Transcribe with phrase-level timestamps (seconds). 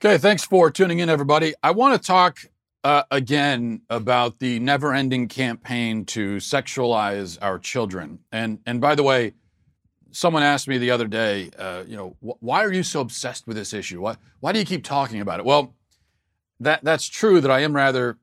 [0.00, 1.54] Okay, thanks for tuning in, everybody.
[1.60, 2.38] I want to talk
[2.84, 8.20] uh, again about the never-ending campaign to sexualize our children.
[8.30, 9.34] And and by the way,
[10.12, 13.48] someone asked me the other day, uh, you know, wh- why are you so obsessed
[13.48, 14.00] with this issue?
[14.00, 15.44] Why why do you keep talking about it?
[15.44, 15.74] Well,
[16.60, 17.40] that that's true.
[17.40, 18.18] That I am rather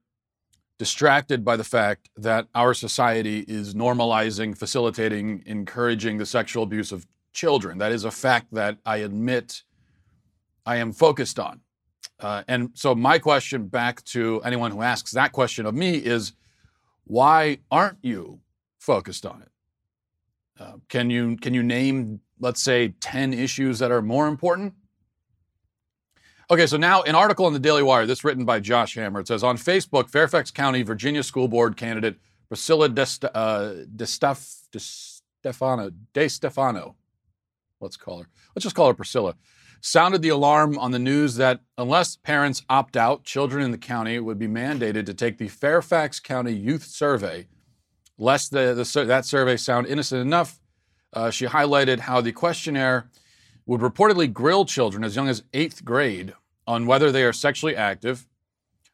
[0.79, 7.05] distracted by the fact that our society is normalizing, facilitating, encouraging the sexual abuse of
[7.33, 7.79] children.
[7.79, 9.63] That is a fact that I admit
[10.65, 11.59] I am focused on.
[12.19, 16.33] Uh, and so, my question back to anyone who asks that question of me is
[17.03, 18.39] why aren't you
[18.79, 19.51] focused on it?
[20.59, 24.73] Uh, can you can you name, let's say, ten issues that are more important?
[26.49, 29.19] Okay, so now an article in the Daily Wire, this written by Josh Hammer.
[29.19, 33.73] It says on Facebook, Fairfax County, Virginia School Board candidate Priscilla De, uh,
[34.77, 36.95] Stefano, De Stefano,
[37.81, 38.27] let's call her.
[38.55, 39.35] Let's just call her Priscilla
[39.85, 44.19] sounded the alarm on the news that unless parents opt out, children in the county
[44.19, 47.47] would be mandated to take the Fairfax County Youth Survey.
[48.17, 50.59] Lest the, the that survey sound innocent enough,
[51.13, 53.11] uh, she highlighted how the questionnaire
[53.67, 56.33] would reportedly grill children as young as eighth grade
[56.65, 58.25] on whether they are sexually active,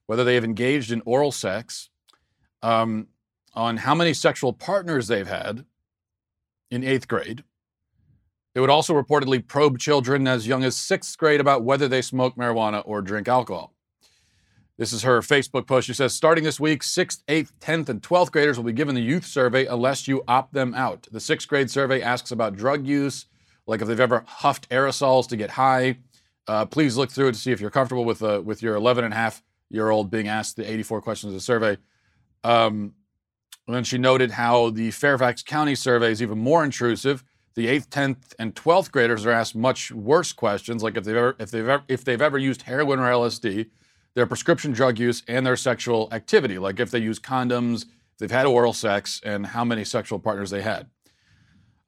[0.08, 1.90] whether they have engaged in oral sex,
[2.62, 3.08] um,
[3.54, 5.64] on how many sexual partners they've had
[6.70, 7.46] in eighth grade,
[8.54, 12.36] it would also reportedly probe children as young as sixth grade about whether they smoke
[12.36, 13.74] marijuana or drink alcohol.
[14.78, 15.88] This is her Facebook post.
[15.88, 19.02] She says, starting this week, 6th, 8th, 10th, and 12th graders will be given the
[19.02, 21.08] youth survey unless you opt them out.
[21.12, 23.28] The sixth grade survey asks about drug use,
[23.68, 25.98] like if they've ever huffed aerosols to get high.
[26.48, 29.04] Uh, please look through it to see if you're comfortable with, uh, with your 11
[29.04, 31.78] and a half year old being asked the 84 questions of the survey.
[32.44, 32.96] Um,
[33.68, 37.24] and then she noted how the Fairfax County survey is even more intrusive
[37.56, 41.36] the eighth, tenth, and twelfth graders are asked much worse questions, like if they've ever
[41.40, 43.70] if they've ever if they've ever used heroin or LSD,
[44.14, 48.32] their prescription drug use, and their sexual activity, like if they use condoms, if they've
[48.32, 50.88] had oral sex, and how many sexual partners they had.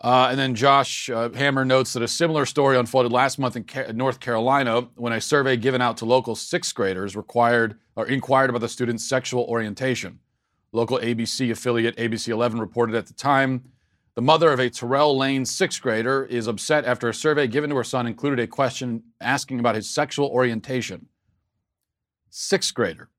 [0.01, 3.63] Uh, and then Josh uh, Hammer notes that a similar story unfolded last month in
[3.63, 8.49] Ca- North Carolina when a survey given out to local sixth graders required or inquired
[8.49, 10.19] about the student's sexual orientation.
[10.73, 13.63] Local ABC affiliate ABC 11 reported at the time
[14.15, 17.75] the mother of a Terrell Lane sixth grader is upset after a survey given to
[17.75, 21.07] her son included a question asking about his sexual orientation.
[22.29, 23.09] Sixth grader.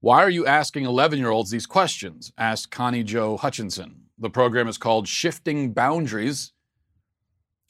[0.00, 2.32] Why are you asking 11 year olds these questions?
[2.36, 4.06] asked Connie Joe Hutchinson.
[4.18, 6.52] The program is called Shifting Boundaries,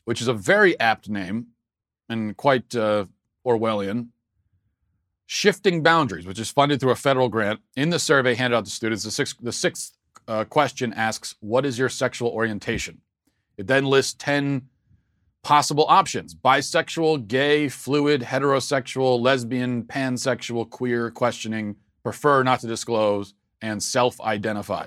[0.05, 1.49] which is a very apt name
[2.09, 3.07] and quite uh,
[3.47, 4.09] Orwellian.
[5.27, 7.61] Shifting Boundaries, which is funded through a federal grant.
[7.77, 9.97] In the survey handed out to students, the sixth, the sixth
[10.31, 13.01] uh, question asks, What is your sexual orientation?
[13.59, 14.69] It then lists 10
[15.43, 23.83] possible options bisexual, gay, fluid, heterosexual, lesbian, pansexual, queer, questioning, prefer not to disclose, and
[23.83, 24.87] self identify.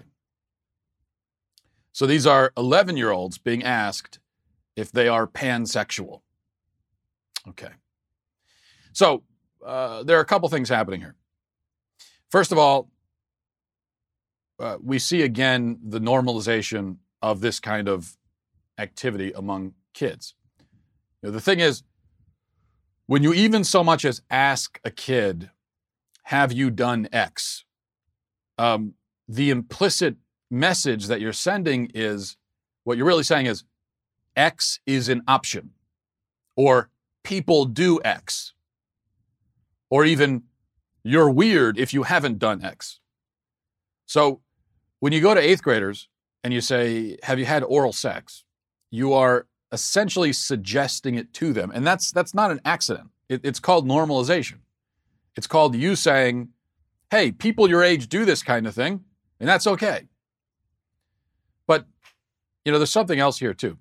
[1.92, 4.20] So these are 11 year olds being asked
[4.76, 6.22] if they are pansexual.
[7.50, 7.70] Okay.
[8.94, 9.24] So
[9.64, 11.16] uh, there are a couple things happening here.
[12.32, 12.90] First of all,
[14.60, 18.18] uh, we see again the normalization of this kind of
[18.78, 20.36] activity among kids.
[21.22, 21.84] You know, the thing is,
[23.06, 25.52] when you even so much as ask a kid,
[26.24, 27.66] "Have you done X?"
[28.58, 28.94] Um,
[29.28, 30.18] the implicit
[30.50, 32.38] message that you're sending is
[32.84, 33.64] what you're really saying is
[34.36, 35.72] X is an option,
[36.56, 36.90] or
[37.24, 38.54] people do X,
[39.90, 40.44] or even
[41.04, 43.00] you're weird if you haven't done X.
[44.14, 44.42] So
[45.00, 46.08] when you go to eighth graders
[46.44, 48.46] and you say, Have you had oral sex?
[48.92, 51.72] you are essentially suggesting it to them.
[51.74, 53.10] And that's that's not an accident.
[53.28, 54.60] It, it's called normalization.
[55.36, 56.50] It's called you saying,
[57.10, 59.04] Hey, people your age do this kind of thing,
[59.40, 60.10] and that's okay.
[61.66, 61.88] But
[62.66, 63.80] you know, there's something else here too.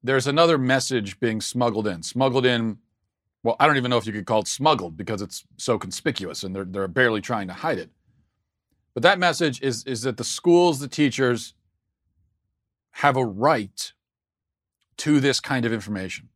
[0.00, 2.04] There's another message being smuggled in.
[2.04, 2.78] Smuggled in,
[3.42, 6.44] well, I don't even know if you could call it smuggled because it's so conspicuous
[6.44, 7.90] and they're, they're barely trying to hide it.
[8.96, 11.52] But that message is, is that the schools, the teachers
[12.92, 13.92] have a right
[14.96, 16.30] to this kind of information.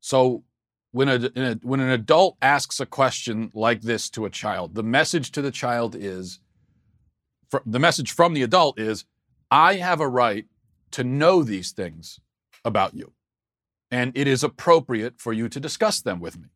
[0.00, 0.44] So
[0.92, 4.82] when, a, a, when an adult asks a question like this to a child, the
[4.82, 6.38] message to the child is
[7.66, 9.04] the message from the adult is
[9.50, 10.46] I have a right
[10.92, 12.18] to know these things
[12.64, 13.12] about you.
[13.90, 16.48] And it is appropriate for you to discuss them with me.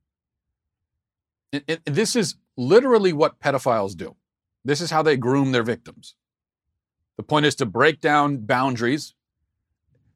[1.53, 4.17] It, it, this is literally what pedophiles do.
[4.65, 6.15] This is how they groom their victims.
[7.17, 9.15] The point is to break down boundaries.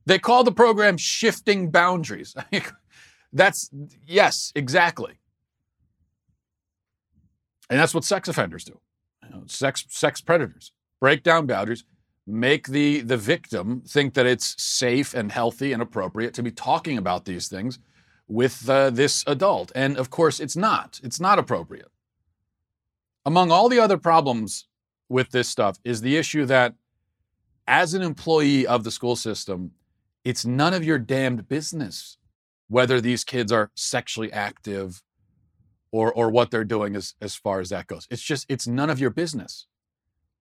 [0.06, 2.34] They call the program shifting boundaries.
[3.32, 3.70] That's,
[4.06, 5.14] yes, exactly.
[7.72, 8.78] And that's what sex offenders do.
[9.24, 11.84] You know, sex sex predators break down boundaries,
[12.26, 16.98] make the the victim think that it's safe and healthy and appropriate to be talking
[16.98, 17.78] about these things
[18.28, 19.72] with uh, this adult.
[19.74, 21.00] And of course, it's not.
[21.02, 21.88] It's not appropriate.
[23.24, 24.66] Among all the other problems
[25.08, 26.74] with this stuff is the issue that
[27.66, 29.72] as an employee of the school system,
[30.24, 32.18] it's none of your damned business
[32.72, 35.02] whether these kids are sexually active
[35.90, 38.08] or or what they're doing as as far as that goes.
[38.10, 39.66] It's just it's none of your business.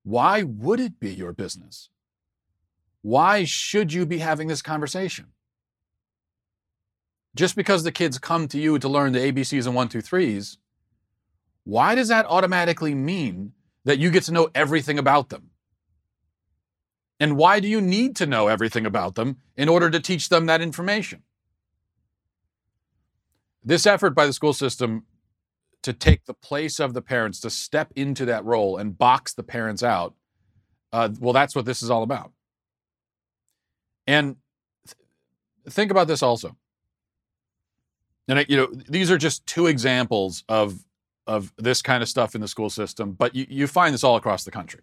[0.03, 1.89] Why would it be your business?
[3.01, 5.33] Why should you be having this conversation?
[7.35, 10.57] Just because the kids come to you to learn the ABCs and one, two, threes,
[11.63, 13.53] why does that automatically mean
[13.85, 15.51] that you get to know everything about them?
[17.19, 20.47] And why do you need to know everything about them in order to teach them
[20.47, 21.21] that information?
[23.63, 25.05] This effort by the school system
[25.83, 29.43] to take the place of the parents, to step into that role and box the
[29.43, 30.15] parents out,
[30.93, 32.31] uh, well, that's what this is all about.
[34.07, 34.37] And
[34.87, 34.95] th-
[35.73, 36.55] think about this also.
[38.27, 40.85] And you know, these are just two examples of
[41.27, 44.15] of this kind of stuff in the school system, but you, you find this all
[44.15, 44.81] across the country.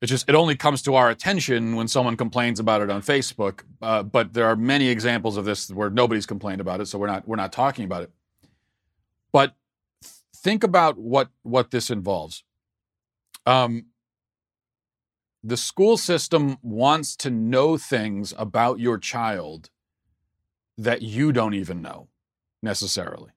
[0.00, 3.64] It just it only comes to our attention when someone complains about it on Facebook.
[3.82, 7.06] Uh, but there are many examples of this where nobody's complained about it, so we're
[7.06, 8.10] not we're not talking about it.
[9.30, 9.54] But
[10.34, 12.44] think about what what this involves.
[13.44, 13.86] Um,
[15.42, 19.70] the school system wants to know things about your child
[20.76, 22.08] that you don't even know
[22.62, 23.32] necessarily.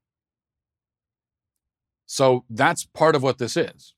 [2.05, 3.93] So that's part of what this is.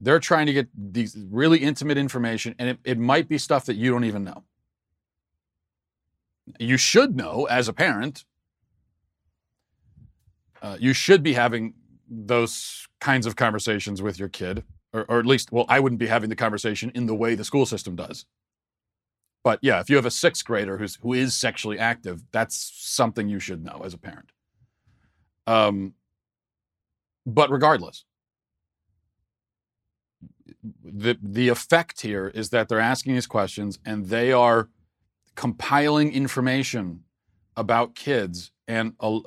[0.00, 3.76] They're trying to get these really intimate information, and it, it might be stuff that
[3.76, 4.44] you don't even know.
[6.58, 8.24] You should know as a parent.
[10.60, 11.74] Uh, you should be having
[12.08, 16.08] those kinds of conversations with your kid, or, or at least, well, I wouldn't be
[16.08, 18.26] having the conversation in the way the school system does.
[19.44, 23.28] But yeah, if you have a sixth grader who's who is sexually active, that's something
[23.28, 24.30] you should know as a parent.
[25.46, 25.94] Um,
[27.26, 28.04] but regardless,
[30.84, 34.68] the the effect here is that they're asking these questions and they are
[35.34, 37.02] compiling information
[37.56, 39.20] about kids and uh,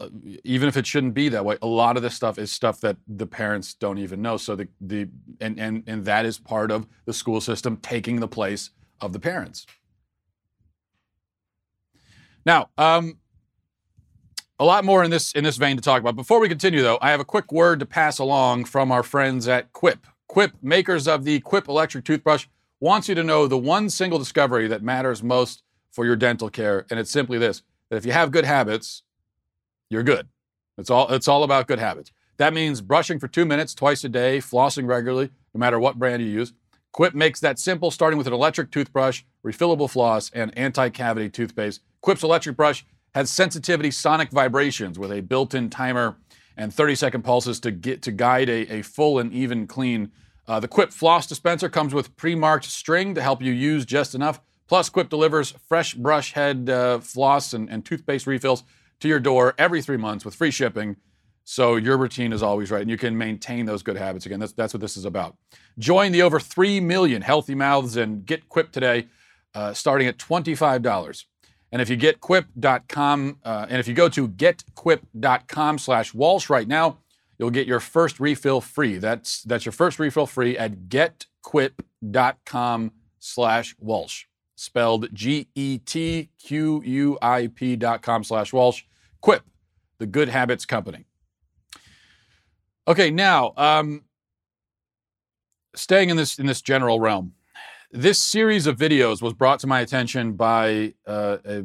[0.44, 2.98] even if it shouldn't be that way a lot of this stuff is stuff that
[3.08, 4.38] the parents don't even know.
[4.38, 5.08] So the the
[5.42, 8.72] and and and that is part of the school system taking the place
[9.02, 9.66] of the parents.
[12.46, 13.18] Now um
[14.60, 16.16] a lot more in this in this vein to talk about.
[16.16, 19.48] Before we continue, though, I have a quick word to pass along from our friends
[19.48, 20.06] at Quip.
[20.28, 22.48] Quip, makers of the Quip electric toothbrush,
[22.80, 26.86] wants you to know the one single discovery that matters most for your dental care,
[26.90, 29.04] and it's simply this: that if you have good habits,
[29.90, 30.28] you're good.
[30.78, 32.12] It's all it's all about good habits.
[32.38, 36.22] That means brushing for two minutes twice a day, flossing regularly, no matter what brand
[36.22, 36.54] you use.
[36.92, 41.82] Quip makes that simple, starting with an electric toothbrush, refillable floss, and anti-cavity toothpaste.
[42.02, 42.86] Quip's electric brush
[43.16, 46.18] has sensitivity sonic vibrations with a built-in timer
[46.58, 50.12] and 30 second pulses to get to guide a, a full and even clean.
[50.50, 54.42] Uh, the Quip floss dispenser comes with pre-marked string to help you use just enough.
[54.68, 58.66] Plus, Quip delivers fresh brush head uh, floss and, and toothpaste refills
[59.00, 60.98] to your door every three months with free shipping.
[61.46, 64.26] So your routine is always right, and you can maintain those good habits.
[64.26, 65.38] Again, that's, that's what this is about.
[65.80, 69.08] Join the over 3 million healthy mouths and get Quip today,
[69.54, 71.26] uh, starting at $25.
[71.72, 76.68] And if you get quip.com, uh, and if you go to getquip.com slash Walsh right
[76.68, 76.98] now,
[77.38, 78.98] you'll get your first refill free.
[78.98, 84.26] That's that's your first refill free at getquip.com slash Walsh.
[84.58, 86.26] Spelled G-E-T-Q-U-I-P
[87.76, 88.84] dot com slash Walsh.
[89.20, 89.44] Quip,
[89.98, 91.04] the good habits company.
[92.88, 94.04] Okay, now um,
[95.76, 97.34] staying in this in this general realm
[97.96, 101.64] this series of videos was brought to my attention by uh, a,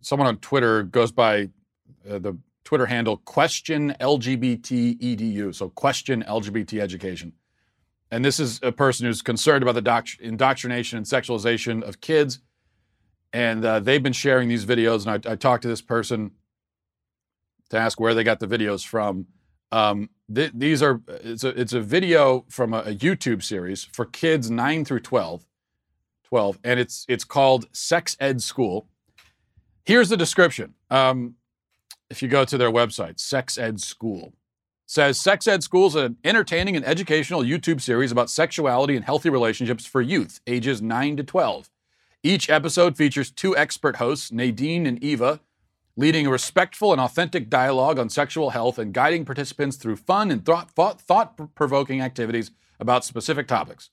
[0.00, 1.50] someone on Twitter goes by
[2.08, 5.54] uh, the Twitter handle question LGBT edu.
[5.54, 7.32] So question LGBT education.
[8.10, 12.38] And this is a person who's concerned about the doct- indoctrination and sexualization of kids.
[13.32, 15.06] And uh, they've been sharing these videos.
[15.06, 16.30] And I, I, talked to this person
[17.70, 19.26] to ask where they got the videos from.
[19.70, 24.04] Um, th- these are it's a, it's a video from a, a YouTube series for
[24.04, 25.44] kids 9 through 12
[26.28, 28.86] 12, and it's it's called Sex Ed School.
[29.84, 30.74] Here's the description.
[30.90, 31.36] Um,
[32.10, 34.34] if you go to their website, Sex Ed School,
[34.86, 39.30] says Sex Ed School is an entertaining and educational YouTube series about sexuality and healthy
[39.30, 41.70] relationships for youth ages 9 to 12.
[42.22, 45.40] Each episode features two expert hosts, Nadine and Eva,
[45.98, 50.46] leading a respectful and authentic dialogue on sexual health and guiding participants through fun and
[50.46, 53.90] thought provoking activities about specific topics.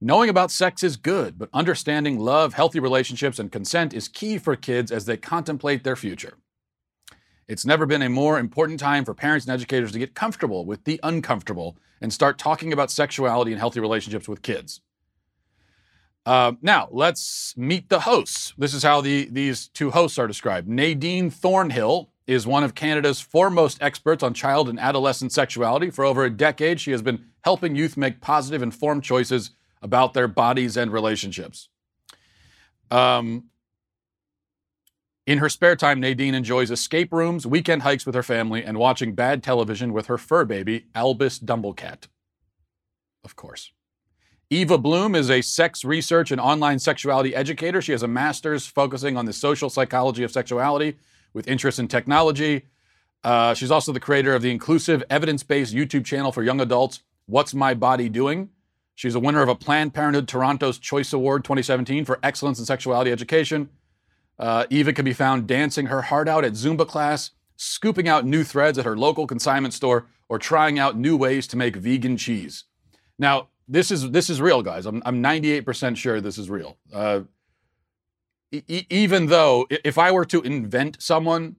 [0.00, 4.56] Knowing about sex is good, but understanding love, healthy relationships, and consent is key for
[4.56, 6.34] kids as they contemplate their future.
[7.46, 10.82] It's never been a more important time for parents and educators to get comfortable with
[10.82, 14.80] the uncomfortable and start talking about sexuality and healthy relationships with kids.
[16.26, 18.54] Uh, now, let's meet the hosts.
[18.56, 20.68] This is how the, these two hosts are described.
[20.68, 25.90] Nadine Thornhill is one of Canada's foremost experts on child and adolescent sexuality.
[25.90, 29.50] For over a decade, she has been helping youth make positive, informed choices
[29.82, 31.68] about their bodies and relationships.
[32.90, 33.50] Um,
[35.26, 39.14] in her spare time, Nadine enjoys escape rooms, weekend hikes with her family, and watching
[39.14, 42.08] bad television with her fur baby, Albus Dumblecat.
[43.22, 43.72] Of course.
[44.54, 47.82] Eva Bloom is a sex research and online sexuality educator.
[47.82, 50.96] She has a master's focusing on the social psychology of sexuality
[51.32, 52.66] with interest in technology.
[53.24, 57.00] Uh, she's also the creator of the inclusive, evidence based YouTube channel for young adults,
[57.26, 58.50] What's My Body Doing?
[58.94, 63.10] She's a winner of a Planned Parenthood Toronto's Choice Award 2017 for excellence in sexuality
[63.10, 63.70] education.
[64.38, 68.44] Uh, Eva can be found dancing her heart out at Zumba class, scooping out new
[68.44, 72.66] threads at her local consignment store, or trying out new ways to make vegan cheese.
[73.18, 74.86] Now, this is this is real, guys.
[74.86, 76.76] I'm I'm 98% sure this is real.
[76.92, 77.20] Uh,
[78.52, 81.56] e- even though if I were to invent someone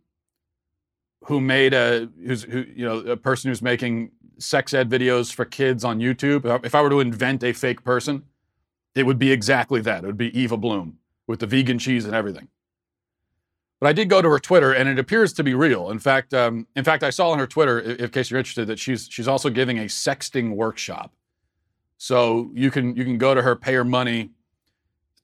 [1.25, 5.45] who made a who's who you know a person who's making sex ed videos for
[5.45, 8.23] kids on YouTube, if I were to invent a fake person,
[8.93, 10.03] it would be exactly that.
[10.03, 12.49] It would be Eva Bloom with the vegan cheese and everything.
[13.79, 15.89] But I did go to her Twitter, and it appears to be real.
[15.89, 18.79] In fact, um, in fact, I saw on her Twitter, in case you're interested, that
[18.79, 21.13] she's she's also giving a sexting workshop.
[21.97, 24.31] So you can you can go to her, pay her money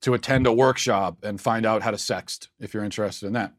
[0.00, 3.52] to attend a workshop and find out how to sext if you're interested in that.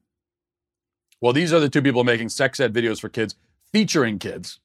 [1.22, 3.36] Well, these are the two people making sex ed videos for kids
[3.72, 4.60] featuring kids.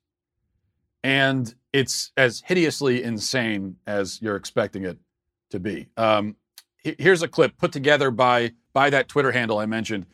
[1.04, 4.98] And it's as hideously insane as you're expecting it
[5.50, 5.88] to be.
[5.96, 6.36] Um,
[6.82, 10.06] here's a clip put together by by that Twitter handle I mentioned,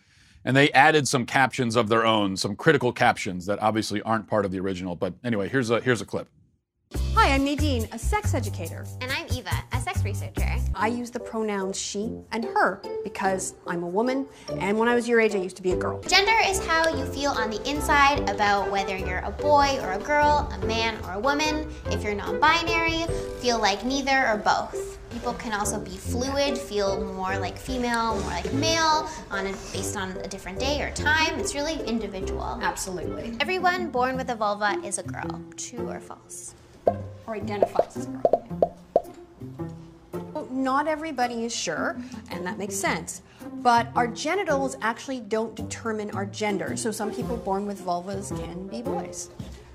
[0.44, 4.44] and they added some captions of their own, some critical captions that obviously aren't part
[4.44, 4.96] of the original.
[4.96, 6.28] But anyway, here's a here's a clip.
[7.14, 8.84] Hi, I'm Nadine, a sex educator.
[9.00, 10.56] And I'm Eva, a sex researcher.
[10.74, 14.26] I use the pronouns she and her because I'm a woman,
[14.58, 16.00] and when I was your age, I used to be a girl.
[16.02, 19.98] Gender is how you feel on the inside about whether you're a boy or a
[19.98, 21.66] girl, a man or a woman.
[21.86, 23.06] If you're non binary,
[23.40, 24.98] feel like neither or both.
[25.10, 29.96] People can also be fluid, feel more like female, more like male, on a, based
[29.96, 31.38] on a different day or time.
[31.38, 32.58] It's really individual.
[32.60, 33.36] Absolutely.
[33.40, 35.42] Everyone born with a vulva is a girl.
[35.56, 36.54] True or false?
[37.26, 38.76] Or identifies as a girl.
[40.50, 41.96] Not everybody is sure,
[42.30, 43.22] and that makes sense.
[43.56, 46.76] But our genitals actually don't determine our gender.
[46.76, 49.30] So some people born with vulvas can be boys.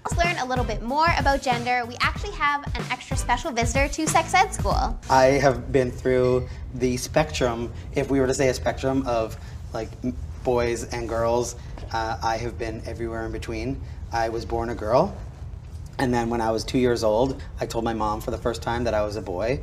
[0.06, 1.86] Let's learn a little bit more about gender.
[1.86, 4.98] We actually have an extra special visitor to Sex Ed School.
[5.10, 9.38] I have been through the spectrum, if we were to say a spectrum of
[9.74, 9.89] like
[10.44, 11.56] boys and girls,
[11.92, 13.82] uh, I have been everywhere in between.
[14.12, 15.16] I was born a girl,
[16.00, 18.62] and then when I was two years old, I told my mom for the first
[18.62, 19.60] time that I was a boy.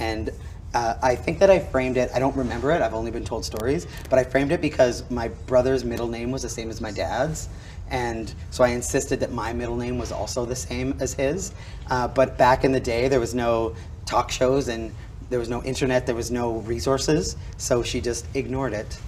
[0.00, 0.30] And
[0.74, 3.44] uh, I think that I framed it, I don't remember it, I've only been told
[3.44, 6.90] stories, but I framed it because my brother's middle name was the same as my
[6.90, 7.48] dad's.
[7.88, 11.52] And so I insisted that my middle name was also the same as his.
[11.88, 13.76] Uh, but back in the day, there was no
[14.06, 14.92] talk shows and
[15.30, 17.36] there was no internet, there was no resources.
[17.58, 18.98] So she just ignored it.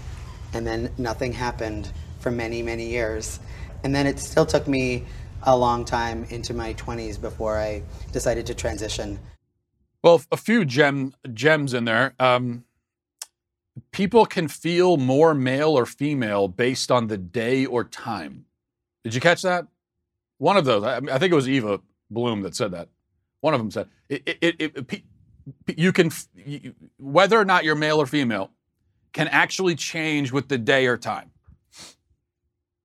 [0.54, 3.40] And then nothing happened for many, many years.
[3.82, 5.04] And then it still took me
[5.42, 9.18] a long time into my 20s before I decided to transition.
[10.02, 12.14] Well, a few gem gems in there.
[12.20, 12.64] Um,
[13.90, 18.46] people can feel more male or female based on the day or time.
[19.04, 19.66] Did you catch that?
[20.38, 20.84] One of those.
[20.84, 21.80] I, I think it was Eva
[22.10, 22.88] Bloom that said that.
[23.40, 24.22] One of them said it.
[24.40, 25.02] it, it, it
[25.78, 26.10] you can
[26.98, 28.50] whether or not you're male or female
[29.12, 31.30] can actually change with the day or time.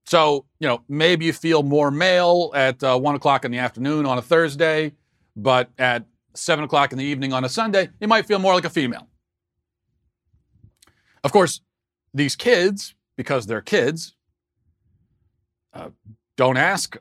[0.05, 4.05] So, you know, maybe you feel more male at uh, one o'clock in the afternoon
[4.05, 4.93] on a Thursday,
[5.35, 6.05] but at
[6.35, 9.07] seven o'clock in the evening on a Sunday, you might feel more like a female.
[11.23, 11.61] Of course,
[12.13, 14.15] these kids, because they're kids,
[15.73, 15.89] uh,
[16.35, 16.97] don't ask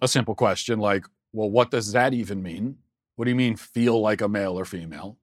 [0.00, 2.78] a simple question like, well, what does that even mean?
[3.16, 5.18] What do you mean feel like a male or female?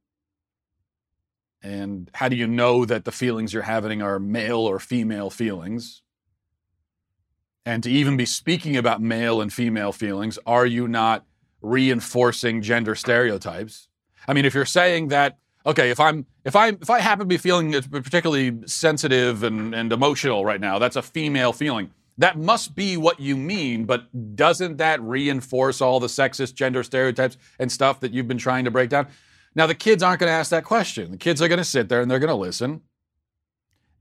[1.62, 6.03] And how do you know that the feelings you're having are male or female feelings?
[7.66, 11.26] And to even be speaking about male and female feelings, are you not
[11.62, 13.88] reinforcing gender stereotypes?
[14.28, 17.26] I mean, if you're saying that okay, if I'm if I if I happen to
[17.26, 21.92] be feeling particularly sensitive and, and emotional right now, that's a female feeling.
[22.20, 27.38] That must be what you mean, but doesn't that reinforce all the sexist gender stereotypes
[27.58, 29.08] and stuff that you've been trying to break down?
[29.56, 31.12] Now the kids aren't going to ask that question.
[31.12, 32.82] The kids are going to sit there and they're going to listen.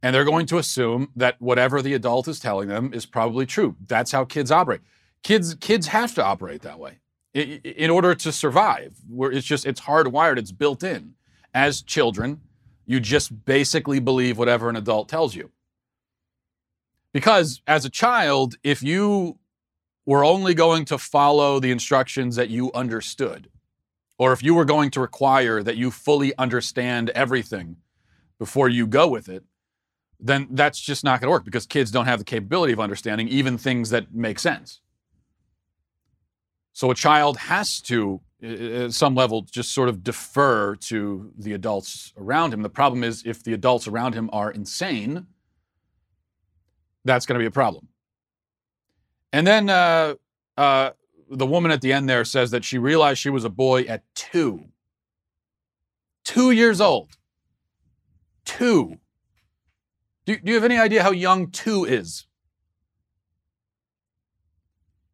[0.02, 3.76] And they're going to assume that whatever the adult is telling them is probably true.
[3.87, 4.80] That's how kids operate.
[5.23, 6.99] Kids kids have to operate that way
[7.35, 8.97] in order to survive.
[9.09, 11.14] Where it's just it's hardwired, it's built in.
[11.54, 12.40] As children,
[12.87, 15.50] you just basically believe whatever an adult tells you.
[17.12, 19.38] Because as a child, if you
[20.06, 23.49] were only going to follow the instructions that you understood,
[24.18, 27.76] or if you were going to require that you fully understand everything
[28.38, 29.44] before you go with it,
[30.23, 33.29] then that's just not going to work because kids don't have the capability of understanding
[33.29, 34.81] even things that make sense.
[36.73, 42.14] So a child has to, at some level, just sort of defer to the adults
[42.17, 42.62] around him.
[42.62, 45.26] The problem is if the adults around him are insane,
[47.05, 47.88] that's going to be a problem.
[49.33, 50.14] And then uh,
[50.57, 50.91] uh,
[51.29, 54.05] the woman at the end there says that she realized she was a boy at
[54.14, 54.67] two.
[56.25, 57.17] Two years old.
[58.45, 58.99] Two.
[60.25, 62.26] Do, do you have any idea how young two is?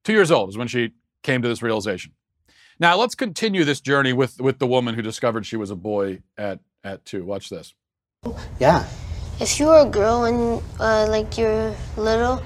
[0.04, 2.12] Two years old is when she came to this realization.
[2.78, 6.20] Now let's continue this journey with, with the woman who discovered she was a boy
[6.36, 7.24] at, at two.
[7.24, 7.74] Watch this.
[8.60, 8.86] Yeah.
[9.40, 12.42] If you were a girl when uh, like you're little,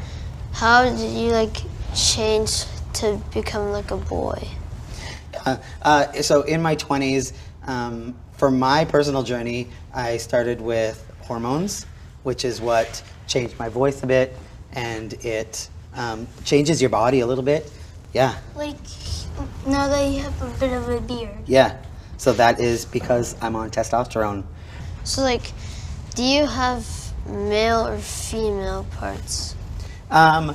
[0.53, 1.57] how did you like
[1.95, 2.65] change
[2.95, 4.49] to become like a boy?
[5.45, 7.33] Uh, uh, so in my 20s,
[7.67, 11.87] um, for my personal journey, I started with hormones,
[12.23, 14.37] which is what changed my voice a bit,
[14.73, 17.71] and it um, changes your body a little bit.
[18.13, 18.37] Yeah.
[18.55, 18.77] Like
[19.67, 21.39] now that you have a bit of a beard.
[21.47, 21.79] Yeah.
[22.17, 24.45] So that is because I'm on testosterone.
[25.05, 25.53] So like
[26.15, 26.87] do you have
[27.27, 29.57] male or female parts?
[30.11, 30.55] Um,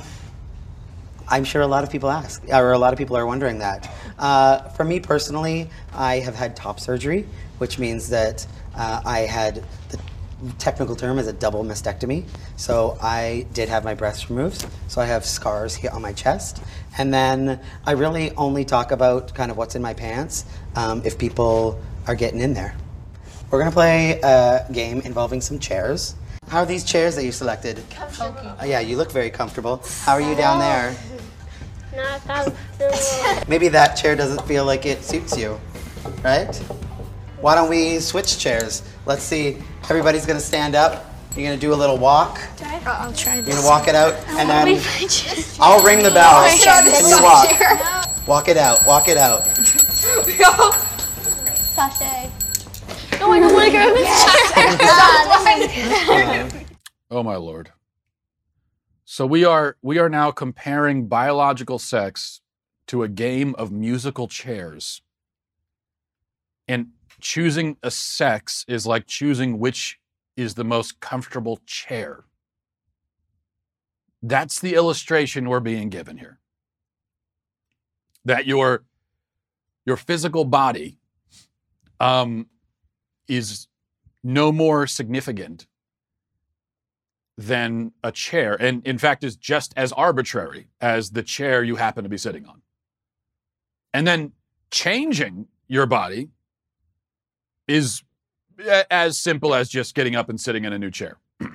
[1.26, 3.90] I'm sure a lot of people ask, or a lot of people are wondering that.
[4.18, 7.26] Uh, for me personally, I have had top surgery,
[7.58, 9.98] which means that uh, I had the
[10.58, 12.24] technical term is a double mastectomy.
[12.56, 14.66] So I did have my breasts removed.
[14.88, 16.62] So I have scars here on my chest.
[16.96, 20.44] And then I really only talk about kind of what's in my pants
[20.76, 22.74] um, if people are getting in there.
[23.50, 26.14] We're gonna play a game involving some chairs.
[26.48, 27.82] How are these chairs that you selected?
[27.90, 28.56] Comfortable.
[28.60, 29.82] Uh, yeah, you look very comfortable.
[30.02, 30.96] How are you down there?
[31.94, 33.44] Not comfortable.
[33.48, 35.60] Maybe that chair doesn't feel like it suits you,
[36.22, 36.54] right?
[37.40, 38.82] Why don't we switch chairs?
[39.06, 39.58] Let's see.
[39.90, 41.06] Everybody's gonna stand up.
[41.34, 42.40] You're gonna do a little walk.
[42.84, 43.46] I'll try this.
[43.46, 44.80] You're gonna walk it out, and then
[45.60, 46.44] I'll ring the bell.
[46.44, 48.26] And you walk.
[48.26, 48.84] Walk it out.
[48.86, 49.46] Walk it out.
[51.56, 52.30] Sashay.
[53.20, 54.24] Oh, I don't want to go in this
[56.54, 56.64] chair.
[57.10, 57.72] Oh my lord.
[59.06, 62.42] So we are we are now comparing biological sex
[62.88, 65.00] to a game of musical chairs.
[66.66, 66.88] And
[67.20, 69.98] choosing a sex is like choosing which
[70.36, 72.24] is the most comfortable chair.
[74.22, 76.38] That's the illustration we're being given here.
[78.24, 78.84] That your
[79.86, 80.98] your physical body
[81.98, 82.46] um,
[83.26, 83.68] is
[84.22, 85.66] no more significant
[87.36, 92.02] than a chair, and in fact is just as arbitrary as the chair you happen
[92.02, 92.62] to be sitting on.
[93.94, 94.32] And then
[94.70, 96.30] changing your body
[97.68, 98.02] is
[98.90, 101.18] as simple as just getting up and sitting in a new chair.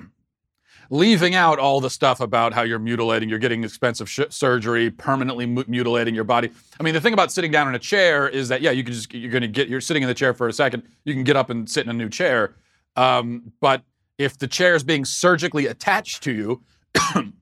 [0.90, 5.46] Leaving out all the stuff about how you're mutilating, you're getting expensive sh- surgery, permanently
[5.46, 6.50] mu- mutilating your body.
[6.78, 8.92] I mean, the thing about sitting down in a chair is that yeah, you can
[8.92, 11.24] just you're going to get you're sitting in the chair for a second, you can
[11.24, 12.54] get up and sit in a new chair.
[12.96, 13.82] Um, but
[14.18, 16.62] if the chair is being surgically attached to you,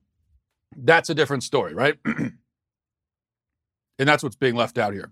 [0.77, 1.95] that's a different story, right?
[2.05, 2.33] and
[3.99, 5.11] that's what's being left out here.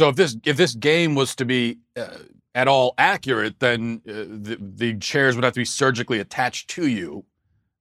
[0.00, 2.20] So if this if this game was to be uh,
[2.54, 6.86] at all accurate, then uh, the, the chairs would have to be surgically attached to
[6.86, 7.26] you,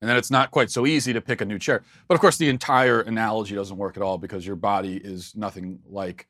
[0.02, 1.82] and then it's not quite so easy to pick a new chair.
[2.10, 5.80] But of course, the entire analogy doesn't work at all because your body is nothing
[5.90, 6.28] like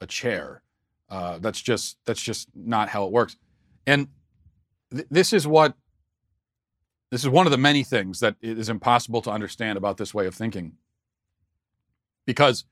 [0.00, 0.62] a chair.
[1.10, 3.36] Uh, that's just that's just not how it works.
[3.86, 4.08] And
[4.90, 5.74] th- this is what
[7.10, 10.26] this is one of the many things that is impossible to understand about this way
[10.26, 10.78] of thinking,
[12.24, 12.64] because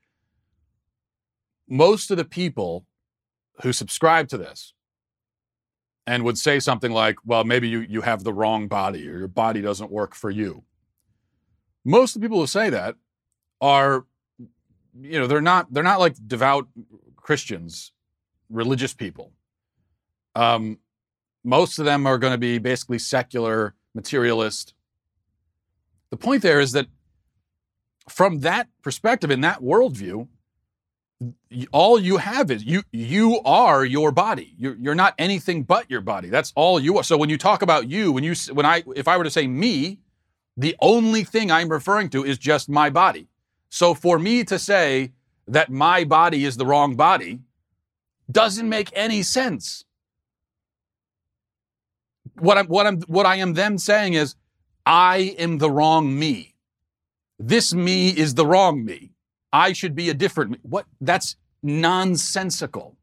[1.67, 2.85] most of the people
[3.61, 4.73] who subscribe to this
[6.07, 9.27] and would say something like, well, maybe you, you have the wrong body or your
[9.27, 10.63] body doesn't work for you.
[11.83, 12.95] Most of the people who say that
[13.61, 14.05] are,
[14.99, 16.67] you know, they're not they're not like devout
[17.15, 17.91] Christians,
[18.49, 19.31] religious people.
[20.35, 20.79] Um,
[21.43, 24.73] most of them are going to be basically secular, materialist.
[26.09, 26.87] The point there is that
[28.09, 30.27] from that perspective, in that worldview,
[31.71, 34.53] all you have is you you are your body.
[34.57, 36.29] You're, you're not anything but your body.
[36.29, 37.03] That's all you are.
[37.03, 39.47] So when you talk about you, when you when I if I were to say
[39.47, 39.99] me,
[40.57, 43.27] the only thing I'm referring to is just my body.
[43.69, 45.13] So for me to say
[45.47, 47.39] that my body is the wrong body
[48.29, 49.85] doesn't make any sense.
[52.39, 54.35] What I'm what I'm what I am then saying is
[54.85, 56.55] I am the wrong me.
[57.39, 59.14] This me is the wrong me.
[59.55, 60.59] I should be a different.
[60.63, 62.97] What that's nonsensical.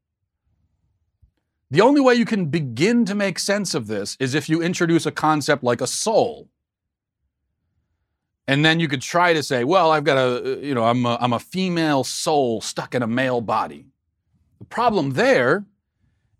[1.70, 5.06] The only way you can begin to make sense of this is if you introduce
[5.06, 6.50] a concept like a soul.
[8.46, 11.06] And then you could try to say, well, I've got a, uh, you know, I'm
[11.06, 13.86] a, I'm a female soul stuck in a male body.
[14.58, 15.64] The problem there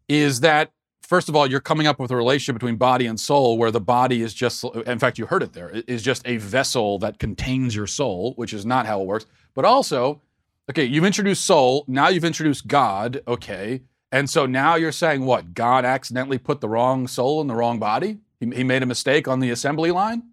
[0.09, 3.57] is that, first of all, you're coming up with a relationship between body and soul
[3.57, 6.99] where the body is just, in fact, you heard it there, is just a vessel
[6.99, 9.25] that contains your soul, which is not how it works.
[9.55, 10.23] But also,
[10.71, 13.83] okay, you've introduced soul, now you've introduced God, okay.
[14.11, 15.55] And so now you're saying what?
[15.55, 18.19] God accidentally put the wrong soul in the wrong body?
[18.41, 20.25] He, he made a mistake on the assembly line?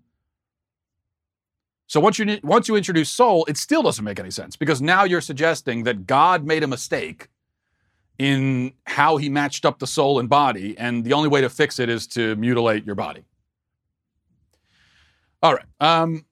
[1.87, 5.05] So once you once you introduce soul, it still doesn't make any sense because now
[5.05, 7.29] you're suggesting that God made a mistake
[8.19, 11.79] in how he matched up the soul and body, and the only way to fix
[11.79, 13.23] it is to mutilate your body.
[15.41, 15.65] All right.
[15.79, 16.25] Um,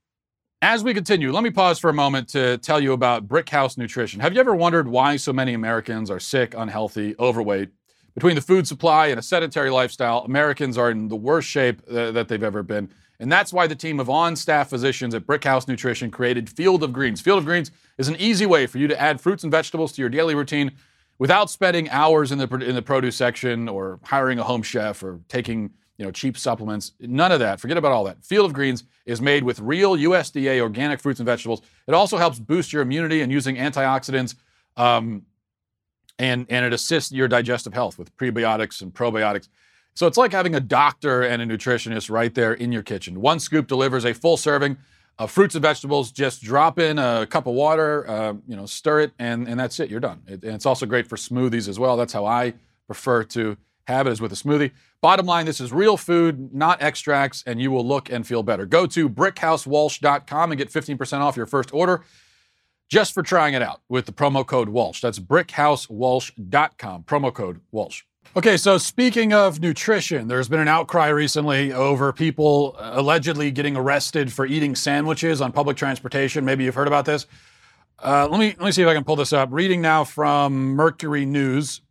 [0.62, 4.20] as we continue, let me pause for a moment to tell you about Brickhouse Nutrition.
[4.20, 7.70] Have you ever wondered why so many Americans are sick, unhealthy, overweight?
[8.16, 12.10] Between the food supply and a sedentary lifestyle, Americans are in the worst shape uh,
[12.12, 12.90] that they've ever been.
[13.20, 16.92] And that's why the team of on staff physicians at Brickhouse Nutrition created Field of
[16.92, 17.22] Greens.
[17.22, 20.02] Field of Greens is an easy way for you to add fruits and vegetables to
[20.02, 20.72] your daily routine
[21.20, 25.20] without spending hours in the, in the produce section or hiring a home chef or
[25.28, 26.94] taking you know, cheap supplements.
[27.00, 27.60] None of that.
[27.60, 28.24] Forget about all that.
[28.24, 31.62] Field of Greens is made with real USDA organic fruits and vegetables.
[31.88, 34.36] It also helps boost your immunity and using antioxidants.
[34.76, 35.24] Um,
[36.20, 39.48] and, and it assists your digestive health with prebiotics and probiotics.
[39.96, 43.20] So it's like having a doctor and a nutritionist right there in your kitchen.
[43.20, 44.78] One scoop delivers a full serving
[45.18, 46.12] of fruits and vegetables.
[46.12, 49.80] Just drop in a cup of water, uh, you know, stir it, and, and that's
[49.80, 49.90] it.
[49.90, 50.22] You're done.
[50.28, 51.98] It, and it's also great for smoothies as well.
[51.98, 52.54] That's how I
[52.86, 53.58] prefer to
[53.88, 54.72] have it is with a smoothie.
[55.02, 58.66] Bottom line, this is real food, not extracts, and you will look and feel better.
[58.66, 62.04] Go to brickhousewalsh.com and get 15% off your first order
[62.90, 65.02] just for trying it out with the promo code Walsh.
[65.02, 68.04] That's brickhousewalsh.com, promo code Walsh.
[68.36, 74.32] Okay, so speaking of nutrition, there's been an outcry recently over people allegedly getting arrested
[74.34, 76.44] for eating sandwiches on public transportation.
[76.44, 77.26] Maybe you've heard about this.
[78.00, 79.50] Uh, let me let me see if I can pull this up.
[79.52, 81.82] Reading now from Mercury News.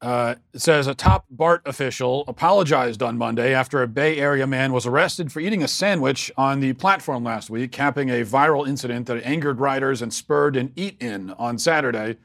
[0.00, 4.72] Uh, it says a top BART official apologized on Monday after a Bay Area man
[4.72, 9.06] was arrested for eating a sandwich on the platform last week, capping a viral incident
[9.08, 12.16] that angered riders and spurred an eat in on Saturday.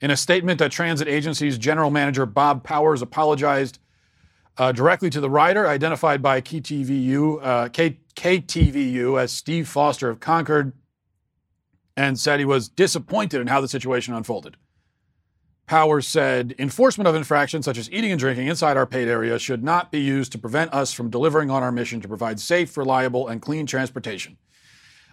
[0.00, 3.78] In a statement that transit agency's general manager Bob Powers apologized
[4.58, 10.18] uh, directly to the rider, identified by KTVU, uh, K- KTVU as Steve Foster of
[10.18, 10.72] Concord,
[11.96, 14.56] and said he was disappointed in how the situation unfolded.
[15.70, 19.62] Powers said enforcement of infractions such as eating and drinking inside our paid area should
[19.62, 23.28] not be used to prevent us from delivering on our mission to provide safe, reliable,
[23.28, 24.36] and clean transportation.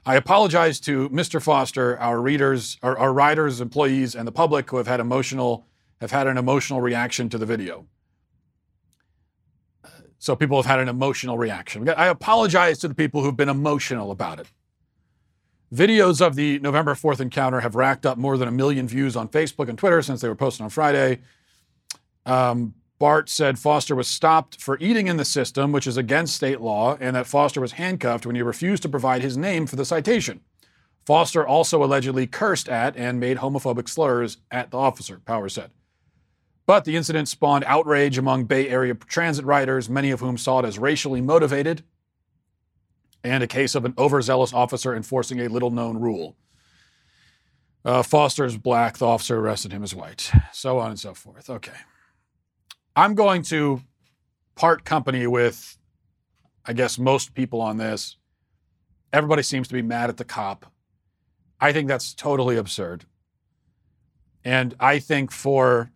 [0.03, 1.39] I apologize to Mr.
[1.39, 5.67] Foster, our readers, our, our riders, employees, and the public who have had emotional
[6.01, 7.85] have had an emotional reaction to the video.
[10.17, 11.87] So people have had an emotional reaction.
[11.87, 14.47] I apologize to the people who've been emotional about it.
[15.73, 19.27] Videos of the November 4th encounter have racked up more than a million views on
[19.27, 21.19] Facebook and Twitter since they were posted on Friday.
[22.25, 26.61] Um, BART said Foster was stopped for eating in the system, which is against state
[26.61, 29.85] law, and that Foster was handcuffed when he refused to provide his name for the
[29.85, 30.39] citation.
[31.05, 35.71] Foster also allegedly cursed at and made homophobic slurs at the officer, Power said.
[36.65, 40.65] But the incident spawned outrage among Bay Area transit riders, many of whom saw it
[40.65, 41.83] as racially motivated
[43.23, 46.35] and a case of an overzealous officer enforcing a little known rule.
[47.83, 51.49] Uh, Foster is black, the officer arrested him is white, so on and so forth.
[51.49, 51.71] Okay.
[52.95, 53.81] I'm going to
[54.55, 55.77] part company with,
[56.65, 58.17] I guess, most people on this.
[59.13, 60.65] Everybody seems to be mad at the cop.
[61.61, 63.05] I think that's totally absurd.
[64.43, 65.91] And I think for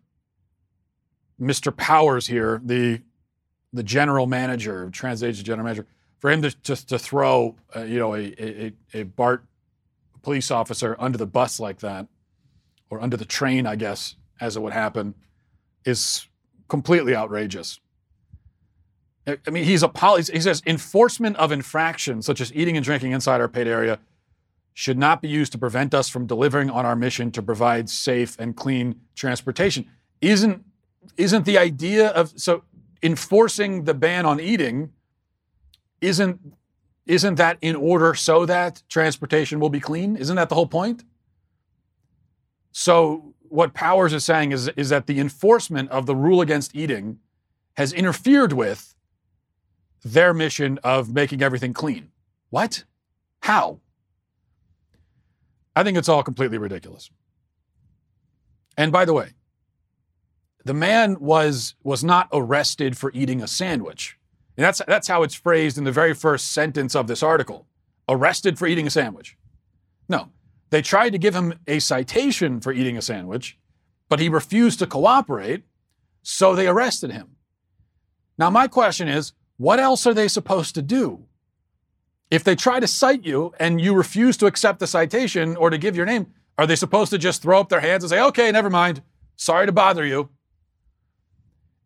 [1.40, 1.76] Mr.
[1.76, 3.02] Powers here, the
[3.72, 5.86] the general manager, transit general manager,
[6.22, 9.44] for him to just to throw, uh, you know, a, a, a BART
[10.22, 12.06] police officer under the bus like that,
[12.90, 15.16] or under the train, I guess, as it would happen,
[15.84, 16.28] is
[16.68, 17.80] completely outrageous.
[19.26, 23.10] I mean, he's a poli- he says enforcement of infractions such as eating and drinking
[23.10, 23.98] inside our paid area
[24.74, 28.36] should not be used to prevent us from delivering on our mission to provide safe
[28.38, 29.90] and clean transportation.
[30.20, 30.64] Isn't
[31.16, 32.62] isn't the idea of so
[33.02, 34.92] enforcing the ban on eating
[36.02, 36.40] isn't
[37.06, 40.14] isn't that in order so that transportation will be clean?
[40.16, 41.02] Isn't that the whole point?
[42.70, 47.18] So what Powers is saying is, is that the enforcement of the rule against eating
[47.76, 48.94] has interfered with
[50.04, 52.10] their mission of making everything clean.
[52.50, 52.84] What?
[53.40, 53.80] How?
[55.74, 57.10] I think it's all completely ridiculous.
[58.76, 59.30] And by the way,
[60.64, 64.16] the man was was not arrested for eating a sandwich.
[64.56, 67.66] And that's that's how it's phrased in the very first sentence of this article.
[68.08, 69.36] Arrested for eating a sandwich.
[70.08, 70.30] No.
[70.70, 73.58] They tried to give him a citation for eating a sandwich,
[74.08, 75.64] but he refused to cooperate,
[76.22, 77.36] so they arrested him.
[78.38, 81.26] Now my question is, what else are they supposed to do?
[82.30, 85.76] If they try to cite you and you refuse to accept the citation or to
[85.76, 88.50] give your name, are they supposed to just throw up their hands and say, okay,
[88.50, 89.02] never mind,
[89.36, 90.30] sorry to bother you?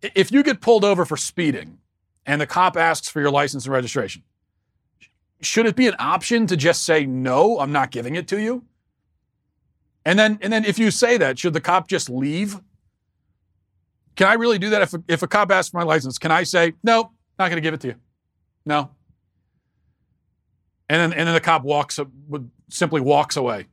[0.02, 1.78] If you get pulled over for speeding
[2.26, 4.22] and the cop asks for your license and registration,
[5.40, 8.64] should it be an option to just say, no, I'm not giving it to you?
[10.04, 12.60] And then, and then if you say that, should the cop just leave?
[14.16, 16.18] Can I really do that if, if a cop asks for my license?
[16.18, 17.94] Can I say, no, not going to give it to you?
[18.64, 18.90] No.
[20.88, 21.98] And then, and then the cop walks,
[22.70, 23.66] simply walks away.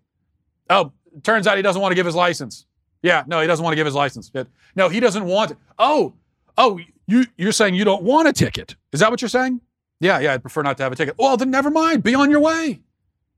[0.69, 2.65] Oh, turns out he doesn't want to give his license.
[3.01, 4.31] Yeah, no, he doesn't want to give his license.
[4.75, 5.57] No, he doesn't want it.
[5.77, 6.13] Oh,
[6.57, 8.75] oh, you, you're saying you don't want a ticket.
[8.91, 9.61] Is that what you're saying?
[9.99, 11.15] Yeah, yeah, I'd prefer not to have a ticket.
[11.17, 12.03] Well, then never mind.
[12.03, 12.81] Be on your way.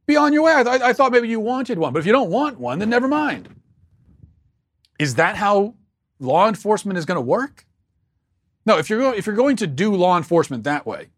[0.07, 0.53] Be on your way.
[0.53, 2.89] I, th- I thought maybe you wanted one, but if you don't want one, then
[2.89, 3.49] never mind.
[4.99, 5.75] Is that how
[6.19, 7.65] law enforcement is going to work?
[8.65, 11.09] No, if you're if you're going to do law enforcement that way,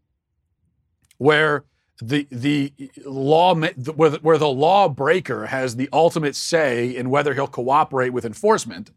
[1.18, 1.64] where
[2.02, 2.74] the the
[3.06, 8.26] law where the, where the lawbreaker has the ultimate say in whether he'll cooperate with
[8.26, 8.92] enforcement,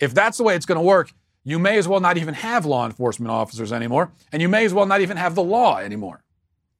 [0.00, 1.12] if that's the way it's going to work,
[1.44, 4.74] you may as well not even have law enforcement officers anymore, and you may as
[4.74, 6.22] well not even have the law anymore,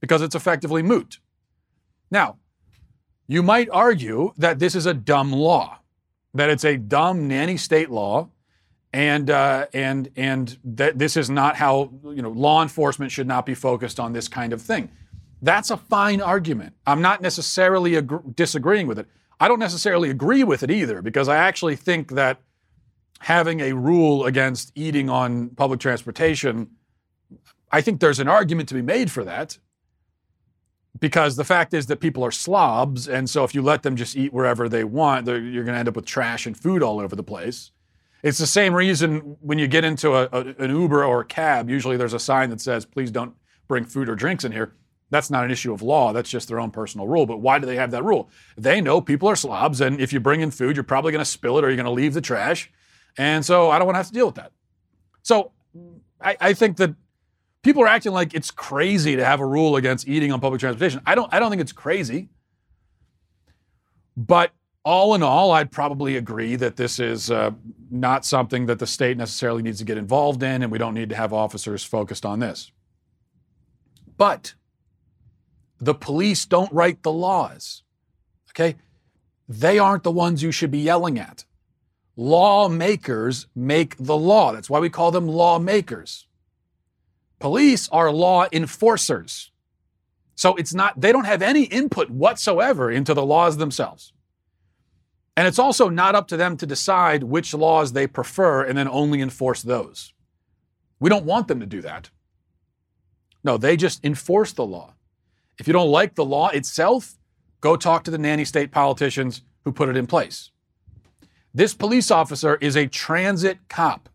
[0.00, 1.18] because it's effectively moot.
[2.11, 2.38] Now,
[3.27, 5.79] you might argue that this is a dumb law,
[6.33, 8.31] that it's a dumb nanny state law
[8.94, 13.44] and uh, and and that this is not how you know law enforcement should not
[13.44, 14.88] be focused on this kind of thing.
[15.42, 16.74] That's a fine argument.
[16.87, 19.09] I'm not necessarily ag- disagreeing with it.
[19.40, 22.38] I don't necessarily agree with it either because I actually think that
[23.20, 26.70] having a rule against eating on public transportation,
[27.70, 29.59] I think there's an argument to be made for that.
[31.00, 34.16] Because the fact is that people are slobs, and so if you let them just
[34.16, 37.16] eat wherever they want, you're going to end up with trash and food all over
[37.16, 37.72] the place.
[38.22, 41.68] It's the same reason when you get into a, a- an Uber or a cab,
[41.68, 43.35] usually there's a sign that says, please don't
[43.66, 44.77] bring food or drinks in here.
[45.11, 47.27] That's not an issue of law, that's just their own personal rule.
[47.27, 48.31] But why do they have that rule?
[48.57, 51.31] They know people are slobs, and if you bring in food, you're probably going to
[51.31, 52.70] spill it or you're going to leave the trash.
[53.16, 54.53] And so I don't want to have to deal with that.
[55.22, 55.53] So
[56.20, 56.94] I, I think that
[57.62, 61.00] people are acting like it's crazy to have a rule against eating on public transportation.
[61.07, 62.29] I don't, I don't think it's crazy.
[64.16, 64.53] But
[64.85, 67.53] all in all, I'd probably agree that this is uh,
[67.90, 71.09] not something that the state necessarily needs to get involved in, and we don't need
[71.09, 72.70] to have officers focused on this.
[74.16, 74.55] But
[75.81, 77.83] the police don't write the laws,
[78.50, 78.77] okay?
[79.48, 81.44] They aren't the ones you should be yelling at.
[82.16, 84.53] Lawmakers make the law.
[84.53, 86.27] That's why we call them lawmakers.
[87.40, 89.50] Police are law enforcers.
[90.37, 94.12] So it's not, they don't have any input whatsoever into the laws themselves.
[95.37, 98.88] And it's also not up to them to decide which laws they prefer and then
[98.88, 100.14] only enforce those.
[101.00, 102.11] We don't want them to do that.
[103.42, 104.94] No, they just enforce the law.
[105.59, 107.18] If you don't like the law itself,
[107.61, 110.50] go talk to the nanny state politicians who put it in place.
[111.54, 114.08] This police officer is a transit cop.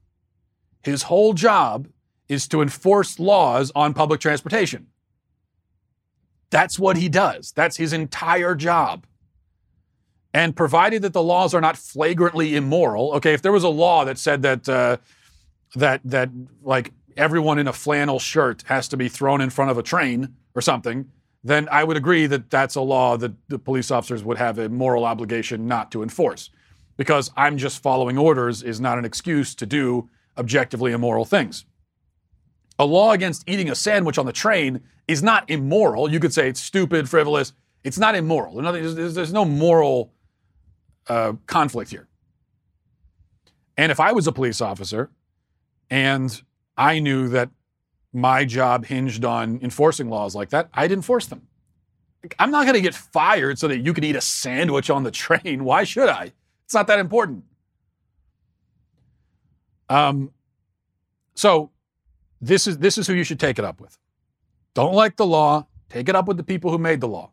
[0.83, 1.87] His whole job
[2.27, 4.87] is to enforce laws on public transportation.
[6.49, 7.53] That's what he does.
[7.53, 9.05] That's his entire job.
[10.33, 14.05] And provided that the laws are not flagrantly immoral, okay, if there was a law
[14.05, 14.97] that said that uh,
[15.75, 16.29] that that
[16.61, 20.35] like everyone in a flannel shirt has to be thrown in front of a train
[20.53, 21.09] or something,
[21.43, 24.69] then I would agree that that's a law that the police officers would have a
[24.69, 26.51] moral obligation not to enforce.
[26.99, 31.65] Because I'm just following orders is not an excuse to do objectively immoral things.
[32.77, 36.11] A law against eating a sandwich on the train is not immoral.
[36.11, 37.53] You could say it's stupid, frivolous.
[37.85, 38.61] It's not immoral.
[38.61, 40.11] There's, no moral
[41.07, 42.09] uh, conflict here.
[43.77, 45.09] And if I was a police officer
[45.89, 46.43] and
[46.77, 47.49] I knew that
[48.11, 50.69] my job hinged on enforcing laws like that.
[50.73, 51.47] I'd enforce them.
[52.37, 55.11] I'm not going to get fired so that you can eat a sandwich on the
[55.25, 55.63] train.
[55.63, 56.33] Why should I?
[56.69, 57.45] It's not that important.
[59.89, 60.31] Um,
[61.33, 61.71] so
[62.39, 63.97] this is this is who you should take it up with.
[64.75, 65.65] Don't like the law.
[65.89, 67.31] Take it up with the people who made the law.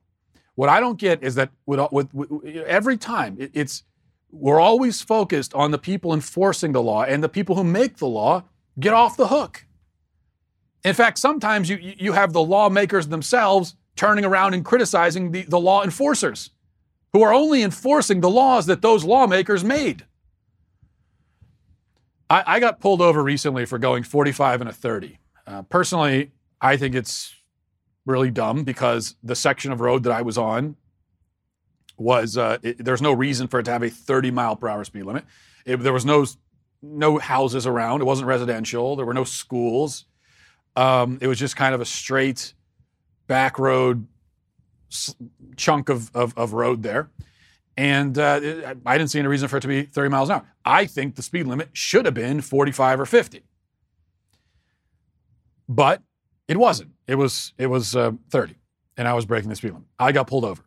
[0.54, 3.84] What I don't get is that with, with, with every time it, it's
[4.30, 8.06] we're always focused on the people enforcing the law, and the people who make the
[8.06, 8.44] law
[8.80, 9.66] get off the hook.
[10.82, 15.60] In fact, sometimes you you have the lawmakers themselves turning around and criticizing the, the
[15.60, 16.52] law enforcers
[17.16, 20.04] who are only enforcing the laws that those lawmakers made.
[22.28, 25.18] I, I got pulled over recently for going 45 and a 30.
[25.46, 27.34] Uh, personally, I think it's
[28.04, 30.76] really dumb because the section of road that I was on
[31.96, 34.84] was uh, it, there's no reason for it to have a 30 mile per hour
[34.84, 35.24] speed limit.
[35.64, 36.26] It, there was no
[36.82, 38.02] no houses around.
[38.02, 38.94] It wasn't residential.
[38.94, 40.04] There were no schools.
[40.76, 42.52] Um, it was just kind of a straight
[43.26, 44.06] back road
[45.56, 47.10] chunk of, of, of road there.
[47.76, 50.54] And uh, I didn't see any reason for it to be 30 miles an hour.
[50.64, 53.44] I think the speed limit should have been 45 or 50.
[55.68, 56.02] But
[56.48, 56.92] it wasn't.
[57.06, 58.54] It was it was uh, 30,
[58.96, 59.88] and I was breaking the speed limit.
[59.98, 60.62] I got pulled over.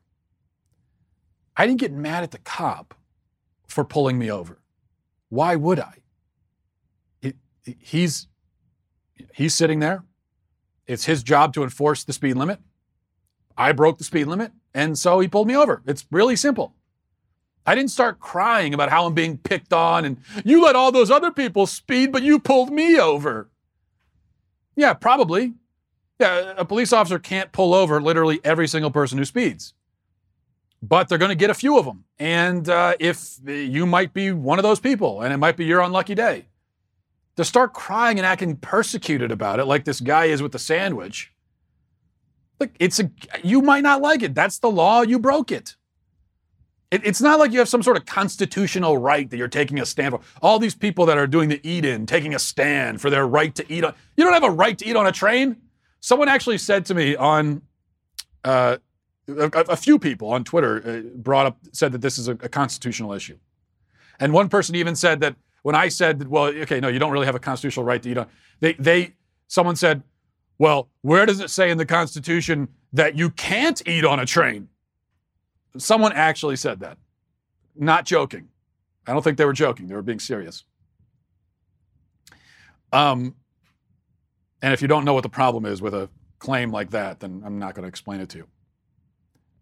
[1.55, 2.93] I didn't get mad at the cop
[3.67, 4.61] for pulling me over.
[5.29, 5.95] Why would I?
[7.21, 8.27] It, he's
[9.33, 10.03] he's sitting there.
[10.85, 12.59] It's his job to enforce the speed limit.
[13.59, 15.83] I broke the speed limit, and so he pulled me over.
[15.85, 16.73] It's really simple.
[17.65, 21.11] I didn't start crying about how I'm being picked on and you let all those
[21.11, 23.49] other people speed, but you pulled me over.
[24.75, 25.53] Yeah, probably.
[26.19, 29.73] Yeah, a police officer can't pull over literally every single person who speeds,
[30.81, 32.05] but they're going to get a few of them.
[32.17, 35.81] And uh, if you might be one of those people, and it might be your
[35.81, 36.45] unlucky day,
[37.35, 41.31] to start crying and acting persecuted about it, like this guy is with the sandwich.
[42.59, 43.09] Look, it's a
[43.43, 44.35] you might not like it.
[44.35, 45.01] That's the law.
[45.01, 45.75] You broke it.
[46.91, 47.01] it.
[47.05, 50.13] It's not like you have some sort of constitutional right that you're taking a stand
[50.13, 50.21] for.
[50.41, 53.65] All these people that are doing the eat-in, taking a stand for their right to
[53.71, 53.93] eat on.
[54.17, 55.57] You don't have a right to eat on a train.
[56.01, 57.61] Someone actually said to me on,
[58.43, 58.77] uh,
[59.27, 62.49] a, a, few people on Twitter uh, brought up, said that this is a, a,
[62.49, 63.37] constitutional issue.
[64.19, 67.11] And one person even said that when I said, that, well, okay, no, you don't
[67.11, 68.27] really have a constitutional right to eat on,
[68.61, 69.13] they, they,
[69.47, 70.03] someone said,
[70.59, 74.67] well, where does it say in the Constitution that you can't eat on a train?
[75.77, 76.97] Someone actually said that.
[77.75, 78.49] Not joking.
[79.07, 79.87] I don't think they were joking.
[79.87, 80.65] They were being serious.
[82.91, 83.35] Um,
[84.61, 87.41] and if you don't know what the problem is with a claim like that, then
[87.45, 88.47] I'm not going to explain it to you.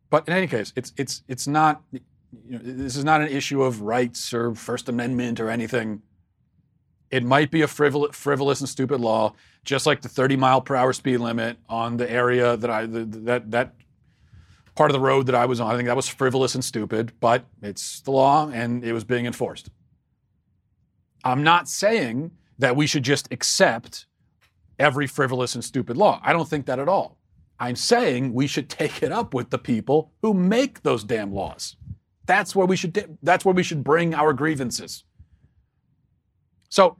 [0.09, 1.83] But in any case, it's it's it's not.
[1.91, 2.01] You
[2.49, 6.01] know, this is not an issue of rights or First Amendment or anything.
[7.09, 10.93] It might be a frivolous, and stupid law, just like the 30 mile per hour
[10.93, 13.73] speed limit on the area that I the, that that
[14.75, 15.71] part of the road that I was on.
[15.71, 19.25] I think that was frivolous and stupid, but it's the law and it was being
[19.25, 19.69] enforced.
[21.23, 24.05] I'm not saying that we should just accept
[24.79, 26.21] every frivolous and stupid law.
[26.23, 27.17] I don't think that at all.
[27.59, 31.75] I'm saying we should take it up with the people who make those damn laws.
[32.25, 35.03] That's where we should that's where we should bring our grievances.
[36.69, 36.97] So,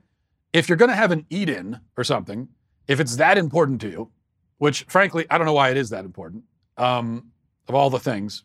[0.52, 2.48] if you're going to have an eat-in or something,
[2.86, 4.10] if it's that important to you,
[4.56, 6.44] which frankly I don't know why it is that important,
[6.76, 7.30] um,
[7.68, 8.44] of all the things,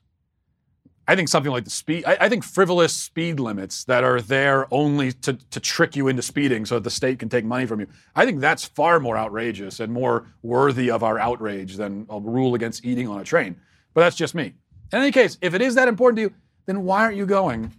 [1.07, 4.73] I think something like the speed, I, I, think frivolous speed limits that are there
[4.73, 7.81] only to, to trick you into speeding so that the state can take money from
[7.81, 7.87] you.
[8.15, 12.55] I think that's far more outrageous and more worthy of our outrage than a rule
[12.55, 13.57] against eating on a train.
[13.93, 14.53] But that's just me.
[14.93, 16.33] In any case, if it is that important to you,
[16.67, 17.73] then why aren't you going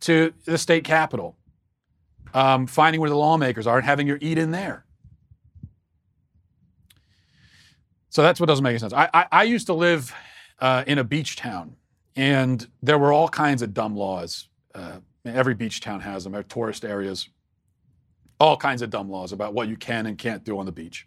[0.00, 1.37] to the state capitol,
[2.34, 4.84] um, finding where the lawmakers are and having your eat in there?
[8.10, 8.92] So that's what doesn't make any sense.
[8.92, 10.14] I, I, I used to live
[10.60, 11.76] uh, in a beach town,
[12.16, 14.48] and there were all kinds of dumb laws.
[14.74, 17.28] Uh, every beach town has them, tourist areas.
[18.40, 21.06] All kinds of dumb laws about what you can and can't do on the beach.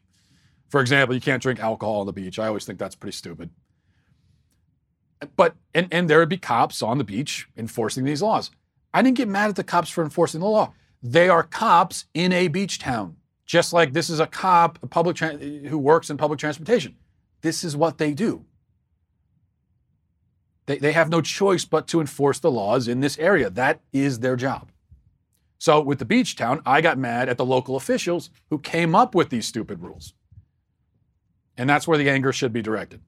[0.70, 2.40] For example, you can't drink alcohol on the beach.
[2.40, 3.50] I always think that's pretty stupid.
[5.36, 8.52] But and and there would be cops on the beach enforcing these laws.
[8.94, 10.74] I didn't get mad at the cops for enforcing the law.
[11.04, 15.16] They are cops in a beach town, just like this is a cop, a public
[15.16, 16.96] tra- who works in public transportation.
[17.42, 18.46] This is what they do.
[20.68, 23.50] They, they have no choice but to enforce the laws in this area.
[23.50, 24.72] That is their job.
[25.58, 29.14] So with the beach town, I got mad at the local officials who came up
[29.14, 30.14] with these stupid rules.
[31.58, 33.02] And that's where the anger should be directed.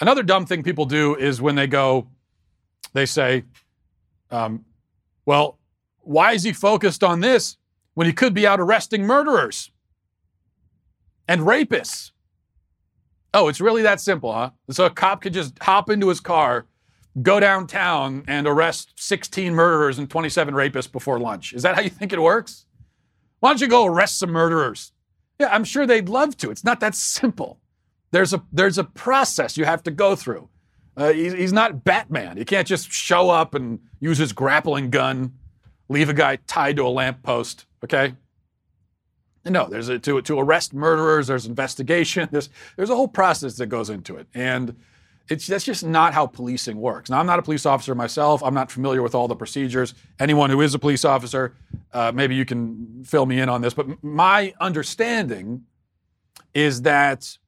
[0.00, 2.08] Another dumb thing people do is when they go,
[2.92, 3.44] they say,
[4.30, 4.64] um,
[5.26, 5.57] well,
[6.08, 7.58] why is he focused on this
[7.92, 9.70] when he could be out arresting murderers
[11.28, 12.12] and rapists.
[13.34, 14.50] Oh, it's really that simple, huh?
[14.70, 16.66] So a cop could just hop into his car,
[17.20, 21.52] go downtown, and arrest 16 murderers and 27 rapists before lunch.
[21.52, 22.64] Is that how you think it works?
[23.40, 24.92] Why don't you go arrest some murderers?
[25.38, 26.50] Yeah, I'm sure they'd love to.
[26.50, 27.60] It's not that simple.
[28.12, 30.48] There's a there's a process you have to go through.
[30.96, 32.38] Uh, he's, he's not Batman.
[32.38, 35.34] He can't just show up and use his grappling gun,
[35.88, 37.66] leave a guy tied to a lamppost.
[37.84, 38.14] Okay.
[39.44, 41.28] No, there's a, to to arrest murderers.
[41.28, 42.28] There's investigation.
[42.30, 44.76] There's there's a whole process that goes into it, and
[45.28, 47.10] it's that's just not how policing works.
[47.10, 48.42] Now, I'm not a police officer myself.
[48.42, 49.94] I'm not familiar with all the procedures.
[50.18, 51.54] Anyone who is a police officer,
[51.92, 53.74] uh, maybe you can fill me in on this.
[53.74, 55.64] But my understanding
[56.54, 57.38] is that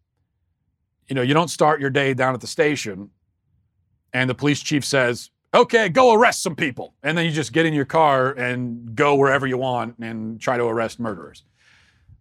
[1.09, 3.11] you know you don't start your day down at the station,
[4.12, 7.67] and the police chief says, "Okay, go arrest some people," and then you just get
[7.67, 11.45] in your car and go wherever you want and try to arrest murderers.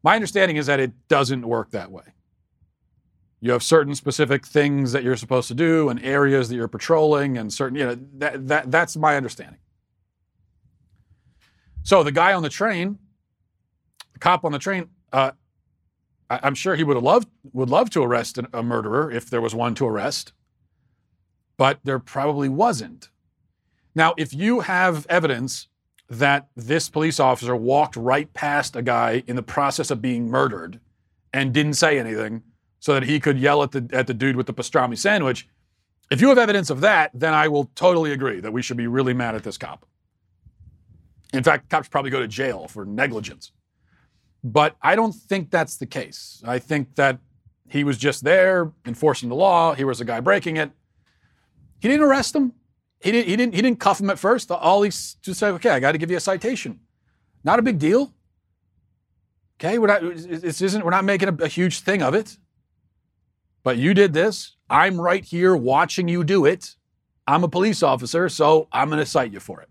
[0.04, 2.04] My understanding is that it doesn't work that way.
[3.42, 7.38] You have certain specific things that you're supposed to do and areas that you're patrolling
[7.38, 9.60] and certain, you know, that, that, that's my understanding.
[11.84, 13.00] So the guy on the train,
[14.14, 15.32] the cop on the train, uh,
[16.30, 19.42] I, am sure he would have loved would love to arrest a murderer if there
[19.42, 20.34] was one to arrest,
[21.58, 23.10] but there probably wasn't.
[23.96, 25.68] Now, if you have evidence
[26.10, 30.80] that this police officer walked right past a guy in the process of being murdered
[31.34, 32.44] and didn't say anything
[32.80, 35.48] so that he could yell at the at the dude with the pastrami sandwich.
[36.10, 38.88] If you have evidence of that, then I will totally agree that we should be
[38.88, 39.86] really mad at this cop.
[41.34, 43.52] In fact, cops probably go to jail for negligence.
[44.44, 46.42] But I don't think that's the case.
[46.46, 47.20] I think that
[47.68, 49.76] he was just there enforcing the law.
[49.76, 50.72] He was a guy breaking it.
[51.80, 52.54] He didn't arrest him.
[53.02, 54.52] He didn't, he didn't, he didn't cuff him at first.
[54.52, 56.80] All he just said, okay, I got to give you a citation.
[57.44, 58.14] Not a big deal.
[59.60, 62.38] Okay, we're not, this isn't, we're not making a, a huge thing of it.
[63.64, 64.56] But you did this.
[64.70, 66.76] I'm right here watching you do it.
[67.28, 69.70] I'm a police officer, so I'm going to cite you for it.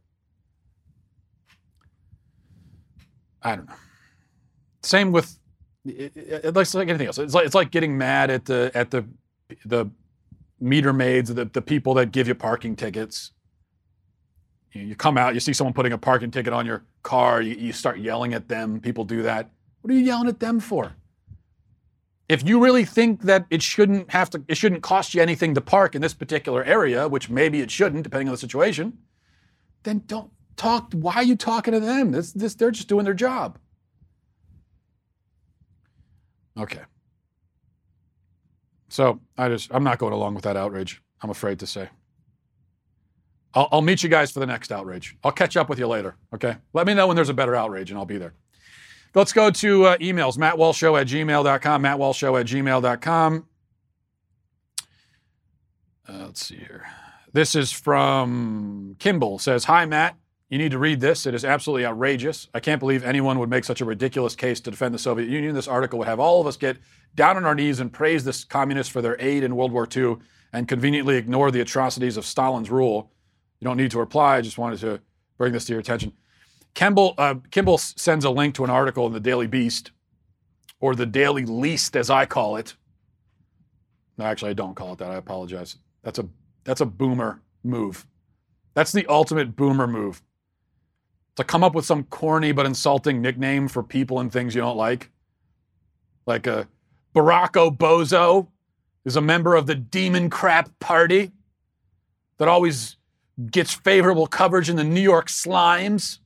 [3.42, 3.74] I don't know.
[4.82, 5.38] Same with
[5.84, 7.18] it's like anything else.
[7.18, 9.04] It's like it's like getting mad at the at the
[9.64, 9.86] the
[10.60, 13.32] meter maids, the, the people that give you parking tickets.
[14.72, 17.54] You, you come out, you see someone putting a parking ticket on your car, you,
[17.54, 18.80] you start yelling at them.
[18.80, 19.50] People do that.
[19.80, 20.92] What are you yelling at them for?
[22.28, 25.62] If you really think that it shouldn't have to, it shouldn't cost you anything to
[25.62, 28.98] park in this particular area, which maybe it shouldn't, depending on the situation,
[29.84, 30.92] then don't talk.
[30.92, 32.12] Why are you talking to them?
[32.12, 33.58] This, this, they're just doing their job.
[36.58, 36.82] Okay.
[38.88, 41.02] So I just, I'm not going along with that outrage.
[41.22, 41.88] I'm afraid to say.
[43.54, 45.16] I'll, I'll meet you guys for the next outrage.
[45.24, 46.16] I'll catch up with you later.
[46.34, 46.56] Okay.
[46.72, 48.34] Let me know when there's a better outrage and I'll be there.
[49.14, 50.36] Let's go to uh, emails.
[50.36, 51.82] MattWalshShow at gmail.com.
[51.82, 53.46] MattWalshShow at gmail.com.
[56.08, 56.86] Uh, let's see here.
[57.32, 59.38] This is from Kimball.
[59.38, 60.16] Says, Hi, Matt.
[60.48, 61.26] You need to read this.
[61.26, 62.48] It is absolutely outrageous.
[62.54, 65.54] I can't believe anyone would make such a ridiculous case to defend the Soviet Union.
[65.54, 66.78] This article would have all of us get
[67.14, 70.16] down on our knees and praise the communists for their aid in World War II
[70.52, 73.12] and conveniently ignore the atrocities of Stalin's rule.
[73.60, 74.36] You don't need to reply.
[74.36, 75.00] I just wanted to
[75.36, 76.14] bring this to your attention.
[76.74, 79.90] Kimball, uh, Kimball sends a link to an article in the Daily Beast,
[80.80, 82.74] or the Daily Least, as I call it.
[84.16, 85.10] No, actually, I don't call it that.
[85.10, 85.76] I apologize.
[86.02, 86.28] That's a
[86.64, 88.06] that's a boomer move.
[88.74, 90.22] That's the ultimate boomer move.
[91.38, 94.76] To come up with some corny but insulting nickname for people and things you don't
[94.76, 95.08] like,
[96.26, 96.66] like a
[97.14, 98.48] uh, Bozo
[99.04, 101.30] is a member of the Demon Crap Party
[102.38, 102.96] that always
[103.52, 106.18] gets favorable coverage in the New York Slimes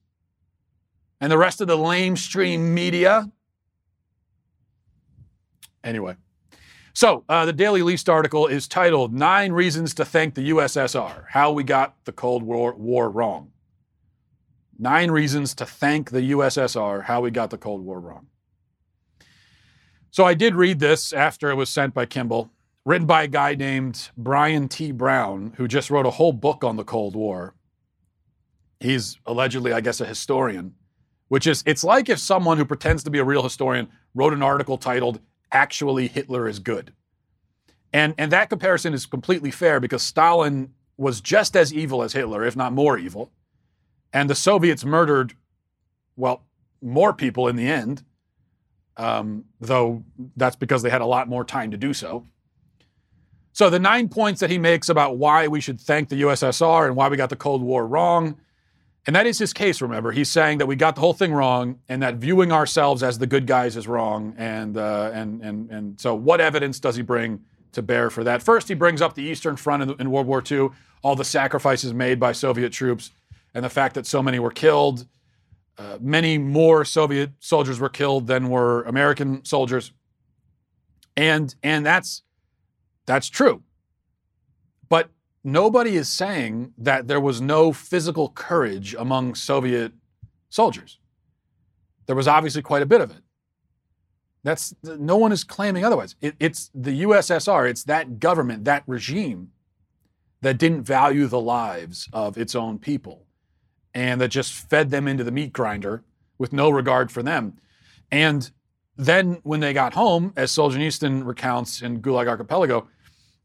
[1.21, 3.31] and the rest of the lamestream media.
[5.85, 6.17] Anyway,
[6.95, 11.53] so uh, the Daily Least article is titled Nine Reasons to Thank the USSR How
[11.53, 13.52] We Got the Cold War, War Wrong.
[14.83, 18.27] Nine Reasons to Thank the USSR How We Got the Cold War Wrong.
[20.11, 22.51] So I did read this after it was sent by Kimball,
[22.85, 24.93] written by a guy named Brian T.
[24.93, 27.55] Brown, who just wrote a whole book on the Cold War.
[28.81, 30.75] He's allegedly, I guess, a historian
[31.33, 34.43] which is it's like if someone who pretends to be a real historian wrote an
[34.43, 35.19] article titled
[35.51, 36.93] Actually Hitler is Good.
[37.91, 42.45] And, and that comparison is completely fair because Stalin was just as evil as Hitler,
[42.45, 43.33] if not more evil.
[44.13, 45.35] And the Soviets murdered,
[46.17, 46.45] well,
[46.83, 48.05] more people in the end,
[48.97, 50.05] um, though
[50.37, 52.27] that's because they had a lot more time to do so.
[53.53, 56.97] So the nine points that he makes about why we should thank the USSR and
[56.97, 58.37] why we got the Cold War wrong
[59.07, 60.13] And that is his case, remember.
[60.13, 63.27] He's saying that we got the whole thing wrong and that viewing ourselves as the
[63.27, 64.35] good guys is wrong.
[64.39, 67.41] And, uh, and, and, and so, what evidence does he bring
[67.73, 68.43] to bear for that?
[68.43, 70.71] First, he brings up the Eastern Front in, in World War II,
[71.03, 73.11] all the sacrifices made by Soviet troops,
[73.55, 75.07] and the fact that so many were killed.
[75.79, 79.93] Uh, many more Soviet soldiers were killed than were American soldiers.
[81.17, 82.23] And, and that's,
[83.07, 83.63] that's true.
[84.89, 85.11] But
[85.45, 89.93] nobody is saying that there was no physical courage among Soviet
[90.49, 90.99] soldiers.
[92.07, 93.23] There was obviously quite a bit of it.
[94.45, 96.17] That's no one is claiming otherwise.
[96.21, 99.53] It, it's the USSR, it's that government, that regime
[100.41, 103.27] that didn't value the lives of its own people
[103.95, 106.03] and that just fed them into the meat grinder
[106.39, 107.59] with no regard for them.
[108.11, 108.51] And
[108.97, 112.89] then when they got home, as Solzhenitsyn recounts in Gulag Archipelago,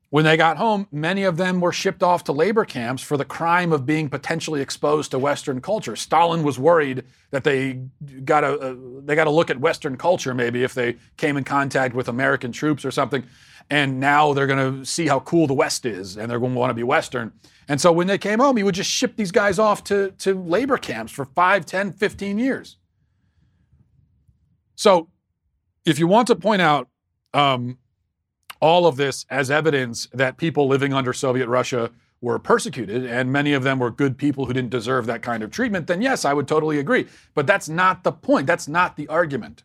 [0.09, 3.25] when they got home, many of them were shipped off to labor camps for the
[3.25, 5.97] crime of being potentially exposed to Western culture.
[5.97, 7.81] Stalin was worried that they
[8.23, 11.93] got a, they got to look at Western culture maybe if they came in contact
[11.93, 13.23] with American troops or something.
[13.69, 16.59] And now they're going to see how cool the West is, and they're going to
[16.59, 17.33] want to be Western.
[17.67, 20.41] And so when they came home, he would just ship these guys off to, to
[20.41, 22.77] labor camps for 5, 10, 15 years.
[24.75, 25.09] So
[25.85, 26.87] if you want to point out
[27.33, 27.77] um,
[28.61, 31.91] all of this as evidence that people living under Soviet Russia
[32.21, 35.51] were persecuted and many of them were good people who didn't deserve that kind of
[35.51, 37.07] treatment, then yes, I would totally agree.
[37.35, 38.47] But that's not the point.
[38.47, 39.63] That's not the argument.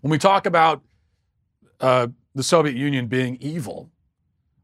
[0.00, 0.82] When we talk about
[1.80, 3.90] uh, the Soviet Union being evil,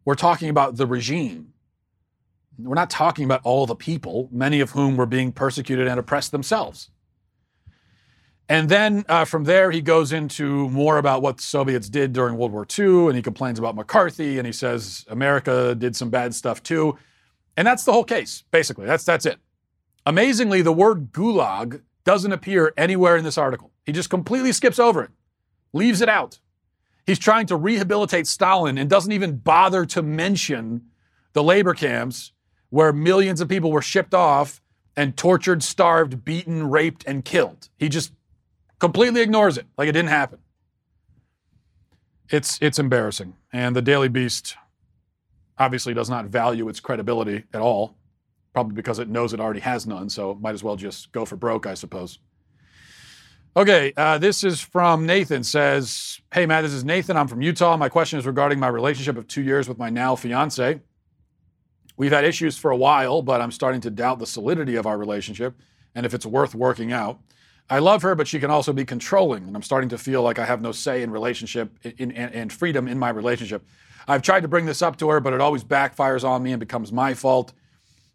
[0.04, 1.52] we're talking about the regime.
[2.58, 6.32] We're not talking about all the people, many of whom were being persecuted and oppressed
[6.32, 6.90] themselves.
[8.48, 12.36] And then uh, from there, he goes into more about what the Soviets did during
[12.36, 16.34] World War II, and he complains about McCarthy, and he says America did some bad
[16.34, 16.96] stuff too.
[17.56, 18.86] And that's the whole case, basically.
[18.86, 19.38] That's, that's it.
[20.04, 23.72] Amazingly, the word gulag doesn't appear anywhere in this article.
[23.84, 25.10] He just completely skips over it,
[25.72, 26.38] leaves it out.
[27.04, 30.86] He's trying to rehabilitate Stalin and doesn't even bother to mention
[31.32, 32.32] the labor camps
[32.70, 34.60] where millions of people were shipped off
[34.96, 37.68] and tortured, starved, beaten, raped, and killed.
[37.78, 38.12] He just
[38.78, 40.38] completely ignores it like it didn't happen.
[42.28, 43.34] It's it's embarrassing.
[43.52, 44.56] And the Daily Beast
[45.58, 47.96] obviously does not value its credibility at all,
[48.52, 51.36] probably because it knows it already has none, so might as well just go for
[51.36, 52.18] broke, I suppose.
[53.56, 55.42] Okay, uh, this is from Nathan.
[55.42, 57.16] Says, "Hey Matt, this is Nathan.
[57.16, 57.76] I'm from Utah.
[57.76, 60.80] My question is regarding my relationship of two years with my now fiance.
[61.96, 64.98] We've had issues for a while, but I'm starting to doubt the solidity of our
[64.98, 65.54] relationship
[65.94, 67.20] and if it's worth working out.
[67.68, 70.38] I love her, but she can also be controlling, and I'm starting to feel like
[70.38, 73.66] I have no say in relationship in, in, and freedom in my relationship.
[74.06, 76.60] I've tried to bring this up to her, but it always backfires on me and
[76.60, 77.52] becomes my fault.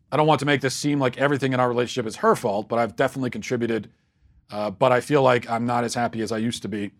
[0.09, 2.69] I don't want to make this seem like everything in our relationship is her fault,
[2.69, 3.89] but I've definitely contributed.
[4.49, 6.91] Uh, but I feel like I'm not as happy as I used to be.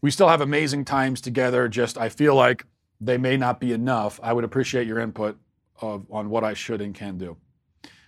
[0.00, 1.68] We still have amazing times together.
[1.68, 2.64] Just I feel like
[3.00, 4.20] they may not be enough.
[4.22, 5.36] I would appreciate your input
[5.80, 7.36] of, on what I should and can do.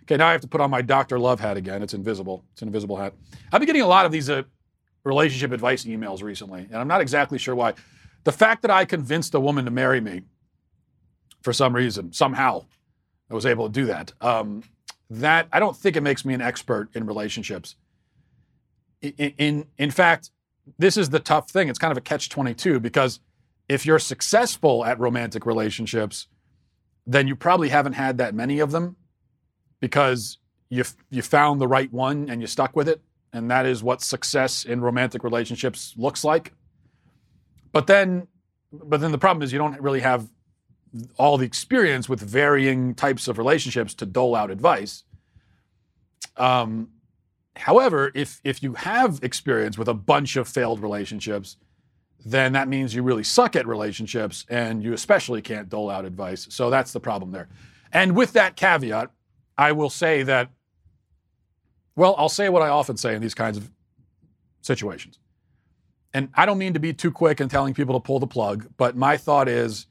[0.03, 1.19] Okay, now I have to put on my Dr.
[1.19, 1.83] Love hat again.
[1.83, 2.45] It's invisible.
[2.53, 3.15] It's an invisible hat.
[3.53, 4.43] I've been getting a lot of these uh,
[5.05, 7.75] relationship advice emails recently, and I'm not exactly sure why.
[8.25, 10.23] The fact that I convinced a woman to marry me
[11.43, 12.67] for some reason, somehow,
[13.31, 14.13] I was able to do that.
[14.21, 14.65] Um,
[15.11, 17.77] that I don't think it makes me an expert in relationships.
[19.03, 20.31] In, in in fact,
[20.79, 21.69] this is the tough thing.
[21.69, 23.21] It's kind of a catch 22 because
[23.69, 26.27] if you're successful at romantic relationships,
[27.07, 28.97] then you probably haven't had that many of them
[29.81, 30.39] because
[30.69, 33.01] you you found the right one and you stuck with it,
[33.33, 36.53] and that is what success in romantic relationships looks like.
[37.73, 38.29] But then,
[38.73, 40.29] but then the problem is you don't really have
[41.19, 45.05] all the experience with varying types of relationships to dole out advice.
[46.37, 46.89] Um,
[47.57, 51.57] however, if if you have experience with a bunch of failed relationships,
[52.25, 56.47] then that means you really suck at relationships, and you especially can't dole out advice.
[56.51, 57.49] So that's the problem there.
[57.93, 59.11] And with that caveat,
[59.57, 60.51] I will say that,
[61.97, 63.71] well, I'll say what I often say in these kinds of
[64.63, 65.19] situations.
[66.13, 68.69] And I don't mean to be too quick in telling people to pull the plug,
[68.77, 69.87] but my thought is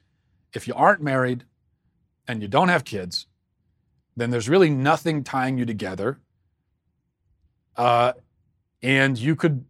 [0.54, 1.46] if you aren't married
[2.28, 3.28] and you don't have kids,
[4.18, 6.20] then there's really nothing tying you together.
[7.76, 8.14] Uh,
[8.82, 9.66] and you could,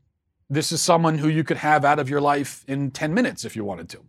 [0.50, 3.56] this is someone who you could have out of your life in 10 minutes if
[3.56, 4.04] you wanted to.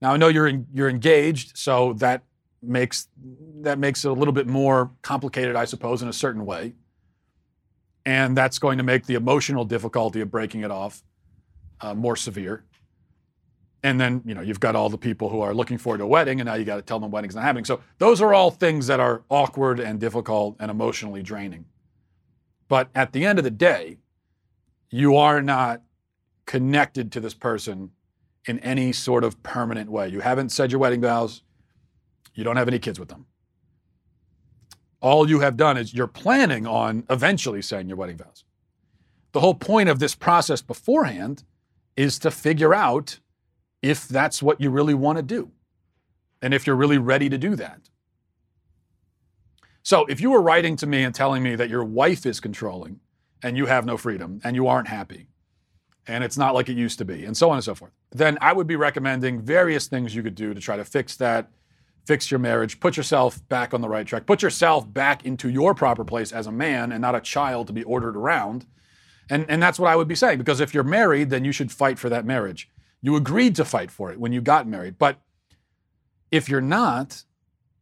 [0.00, 2.22] Now, I know you're, in, you're engaged, so that
[2.60, 3.08] makes
[3.60, 6.74] that makes it a little bit more complicated, I suppose, in a certain way.
[8.04, 11.02] And that's going to make the emotional difficulty of breaking it off
[11.80, 12.64] uh, more severe.
[13.82, 16.08] And then, you know, you've got all the people who are looking forward to a
[16.08, 17.64] wedding, and now you got to tell them the wedding's not happening.
[17.64, 21.64] So those are all things that are awkward and difficult and emotionally draining.
[22.66, 23.98] But at the end of the day,
[24.90, 25.82] you are not
[26.46, 27.90] connected to this person
[28.46, 30.08] in any sort of permanent way.
[30.08, 31.42] You haven't said your wedding vows.
[32.34, 33.26] You don't have any kids with them.
[35.00, 38.44] All you have done is you're planning on eventually saying your wedding vows.
[39.32, 41.44] The whole point of this process beforehand
[41.96, 43.20] is to figure out
[43.82, 45.50] if that's what you really want to do
[46.40, 47.90] and if you're really ready to do that.
[49.82, 53.00] So, if you were writing to me and telling me that your wife is controlling
[53.42, 55.28] and you have no freedom and you aren't happy
[56.06, 58.38] and it's not like it used to be and so on and so forth, then
[58.40, 61.50] I would be recommending various things you could do to try to fix that,
[62.06, 65.74] fix your marriage, put yourself back on the right track, put yourself back into your
[65.74, 68.66] proper place as a man and not a child to be ordered around.
[69.30, 71.70] And, and that's what I would be saying because if you're married, then you should
[71.70, 72.70] fight for that marriage.
[73.02, 74.98] You agreed to fight for it when you got married.
[74.98, 75.20] But
[76.30, 77.24] if you're not,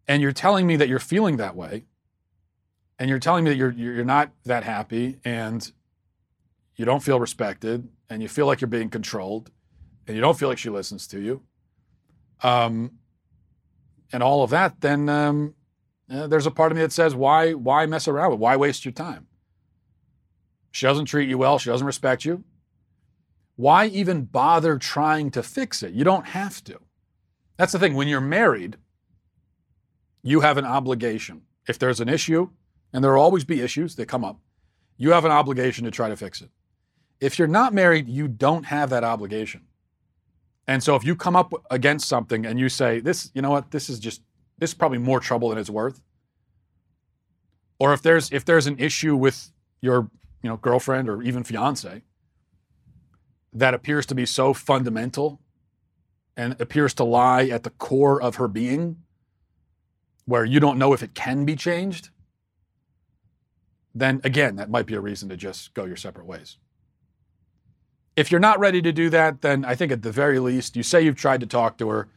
[0.09, 1.85] and you're telling me that you're feeling that way,
[2.99, 5.73] and you're telling me that you're you're not that happy and
[6.77, 9.51] you don't feel respected and you feel like you're being controlled
[10.07, 11.43] and you don't feel like she listens to you.
[12.43, 12.93] Um,
[14.13, 15.55] and all of that then um,
[16.11, 18.85] uh, there's a part of me that says why why mess around with why waste
[18.85, 19.27] your time?
[20.71, 21.59] She doesn't treat you well.
[21.59, 22.45] She doesn't respect you.
[23.57, 25.95] Why even bother trying to fix it?
[25.95, 26.79] You don't have to.
[27.57, 27.95] That's the thing.
[27.95, 28.77] When you're married
[30.27, 31.43] you have an obligation.
[31.69, 32.51] If there's an issue
[32.97, 34.41] and there will always be issues that come up,
[34.97, 36.49] you have an obligation to try to fix it.
[37.21, 39.67] If you're not married, you don't have that obligation.
[40.67, 43.71] And so if you come up against something and you say, this, you know what,
[43.71, 44.23] this is just,
[44.57, 46.01] this is probably more trouble than it's worth.
[47.79, 50.09] Or if there's if there's an issue with your,
[50.43, 52.01] you know, girlfriend or even fiance
[53.53, 55.43] that appears to be so fundamental
[56.35, 59.03] and appears to lie at the core of her being,
[60.25, 62.09] where you don't know if it can be changed,
[63.97, 66.59] then again, that might be a reason to just go your separate ways.
[68.15, 70.83] If you're not ready to do that, then I think at the very least, you
[70.83, 72.09] say you've tried to talk to her.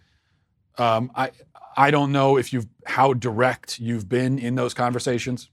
[0.78, 1.32] Um, I
[1.78, 5.50] I don't know if you've how direct you've been in those conversations.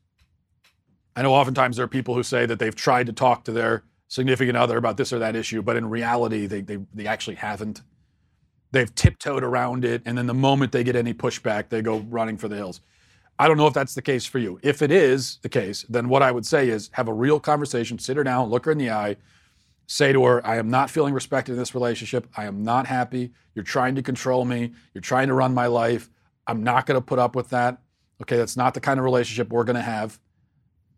[1.15, 3.85] I know oftentimes there are people who say that they've tried to talk to their
[4.09, 7.83] significant other about this or that issue, but in reality, they they, they actually haven't.
[8.73, 12.37] They've tiptoed around it, and then the moment they get any pushback, they go running
[12.37, 12.81] for the hills.
[13.39, 14.59] I don't know if that's the case for you.
[14.63, 17.99] If it is the case, then what I would say is have a real conversation,
[17.99, 19.17] sit her down, look her in the eye,
[19.87, 22.27] say to her, I am not feeling respected in this relationship.
[22.37, 23.33] I am not happy.
[23.55, 24.73] You're trying to control me.
[24.95, 26.11] You're trying to run my life.
[26.47, 27.79] I'm not going to put up with that.
[28.23, 30.19] Okay, that's not the kind of relationship we're going to have.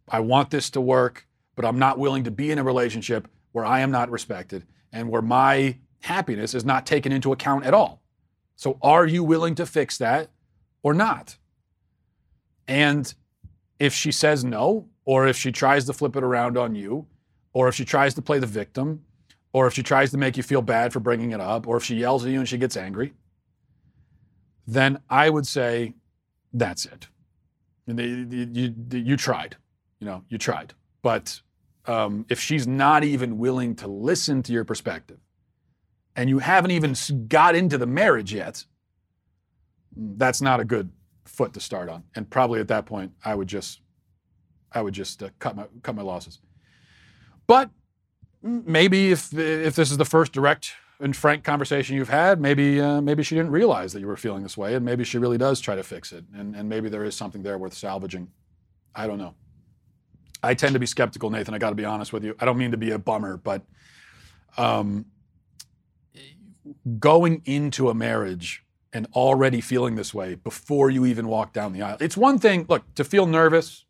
[0.08, 1.26] I want this to work,
[1.56, 5.10] but I'm not willing to be in a relationship where I am not respected and
[5.10, 8.02] where my happiness is not taken into account at all.
[8.56, 10.30] So, are you willing to fix that
[10.82, 11.37] or not?
[12.68, 13.12] And
[13.78, 17.06] if she says no, or if she tries to flip it around on you,
[17.54, 19.02] or if she tries to play the victim,
[19.52, 21.84] or if she tries to make you feel bad for bringing it up, or if
[21.84, 23.14] she yells at you and she gets angry,
[24.66, 25.94] then I would say
[26.52, 27.08] that's it.
[27.86, 29.56] And you, you, you tried,
[29.98, 30.74] you know, you tried.
[31.00, 31.40] But
[31.86, 35.18] um, if she's not even willing to listen to your perspective,
[36.14, 36.94] and you haven't even
[37.28, 38.66] got into the marriage yet,
[39.96, 40.90] that's not a good
[41.38, 42.02] foot to start on.
[42.16, 43.80] And probably at that point, I would just,
[44.72, 46.40] I would just uh, cut my cut my losses.
[47.46, 47.70] But
[48.42, 53.00] maybe if if this is the first direct and frank conversation you've had, maybe uh,
[53.00, 55.60] maybe she didn't realize that you were feeling this way, and maybe she really does
[55.60, 58.28] try to fix it, and and maybe there is something there worth salvaging.
[58.94, 59.34] I don't know.
[60.42, 61.54] I tend to be skeptical, Nathan.
[61.54, 62.34] I got to be honest with you.
[62.40, 63.62] I don't mean to be a bummer, but
[64.56, 65.06] um,
[66.98, 71.82] going into a marriage and already feeling this way before you even walk down the
[71.82, 71.98] aisle.
[72.00, 73.84] It's one thing, look, to feel nervous,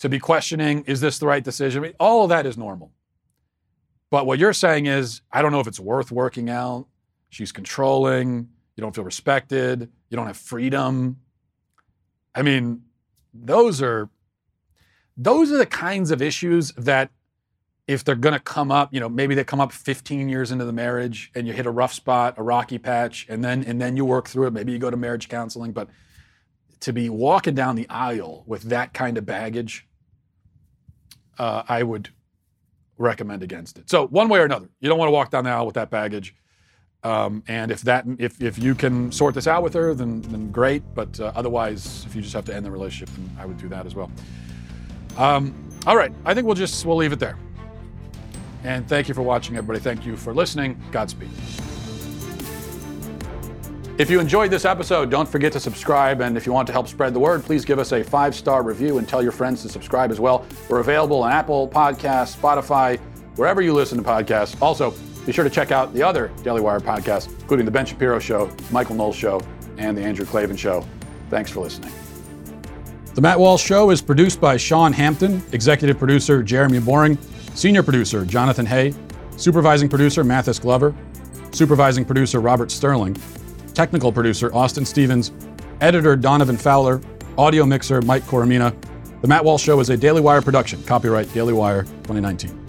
[0.00, 1.82] to be questioning, is this the right decision?
[1.82, 2.92] I mean, all of that is normal.
[4.10, 6.86] But what you're saying is, I don't know if it's worth working out.
[7.30, 8.48] She's controlling.
[8.76, 9.90] You don't feel respected.
[10.10, 11.18] You don't have freedom.
[12.34, 12.82] I mean,
[13.32, 14.10] those are
[15.16, 17.10] those are the kinds of issues that
[17.88, 20.64] if they're going to come up, you know, maybe they come up 15 years into
[20.64, 23.96] the marriage and you hit a rough spot, a rocky patch, and then and then
[23.96, 24.52] you work through it.
[24.52, 25.88] Maybe you go to marriage counseling, but
[26.80, 29.86] to be walking down the aisle with that kind of baggage,
[31.38, 32.10] uh, I would
[32.98, 33.90] recommend against it.
[33.90, 35.90] So one way or another, you don't want to walk down the aisle with that
[35.90, 36.34] baggage.
[37.04, 40.52] Um, and if that if, if you can sort this out with her, then then
[40.52, 40.84] great.
[40.94, 43.68] But uh, otherwise, if you just have to end the relationship, then I would do
[43.68, 44.08] that as well.
[45.16, 45.52] Um,
[45.84, 47.36] all right, I think we'll just we'll leave it there.
[48.64, 49.80] And thank you for watching, everybody.
[49.80, 50.80] Thank you for listening.
[50.92, 51.30] Godspeed.
[53.98, 56.22] If you enjoyed this episode, don't forget to subscribe.
[56.22, 58.62] And if you want to help spread the word, please give us a five star
[58.62, 60.46] review and tell your friends to subscribe as well.
[60.68, 62.98] We're available on Apple Podcasts, Spotify,
[63.36, 64.60] wherever you listen to podcasts.
[64.62, 64.94] Also,
[65.26, 68.50] be sure to check out the other Daily Wire podcasts, including The Ben Shapiro Show,
[68.70, 69.40] Michael Knowles Show,
[69.76, 70.84] and The Andrew Klavan Show.
[71.30, 71.92] Thanks for listening.
[73.14, 77.18] The Matt Walsh Show is produced by Sean Hampton, executive producer Jeremy Boring,
[77.54, 78.94] senior producer Jonathan Hay,
[79.36, 80.94] supervising producer Mathis Glover,
[81.52, 83.16] supervising producer Robert Sterling,
[83.74, 85.32] technical producer Austin Stevens,
[85.80, 87.00] editor Donovan Fowler,
[87.38, 88.74] audio mixer Mike Coromina.
[89.20, 90.82] The Matt Walsh Show is a Daily Wire production.
[90.84, 92.61] Copyright Daily Wire 2019.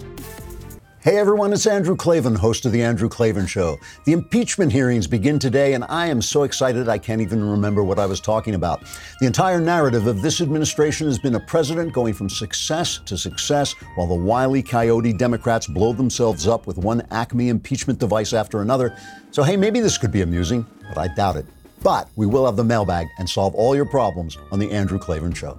[1.04, 3.78] Hey everyone, it's Andrew Klavan, host of The Andrew Klavan Show.
[4.06, 7.98] The impeachment hearings begin today, and I am so excited I can't even remember what
[7.98, 8.84] I was talking about.
[9.20, 13.74] The entire narrative of this administration has been a president going from success to success
[13.96, 18.96] while the wily coyote Democrats blow themselves up with one Acme impeachment device after another.
[19.30, 21.44] So, hey, maybe this could be amusing, but I doubt it.
[21.82, 25.34] But we will have the mailbag and solve all your problems on The Andrew Klavan
[25.34, 25.58] Show.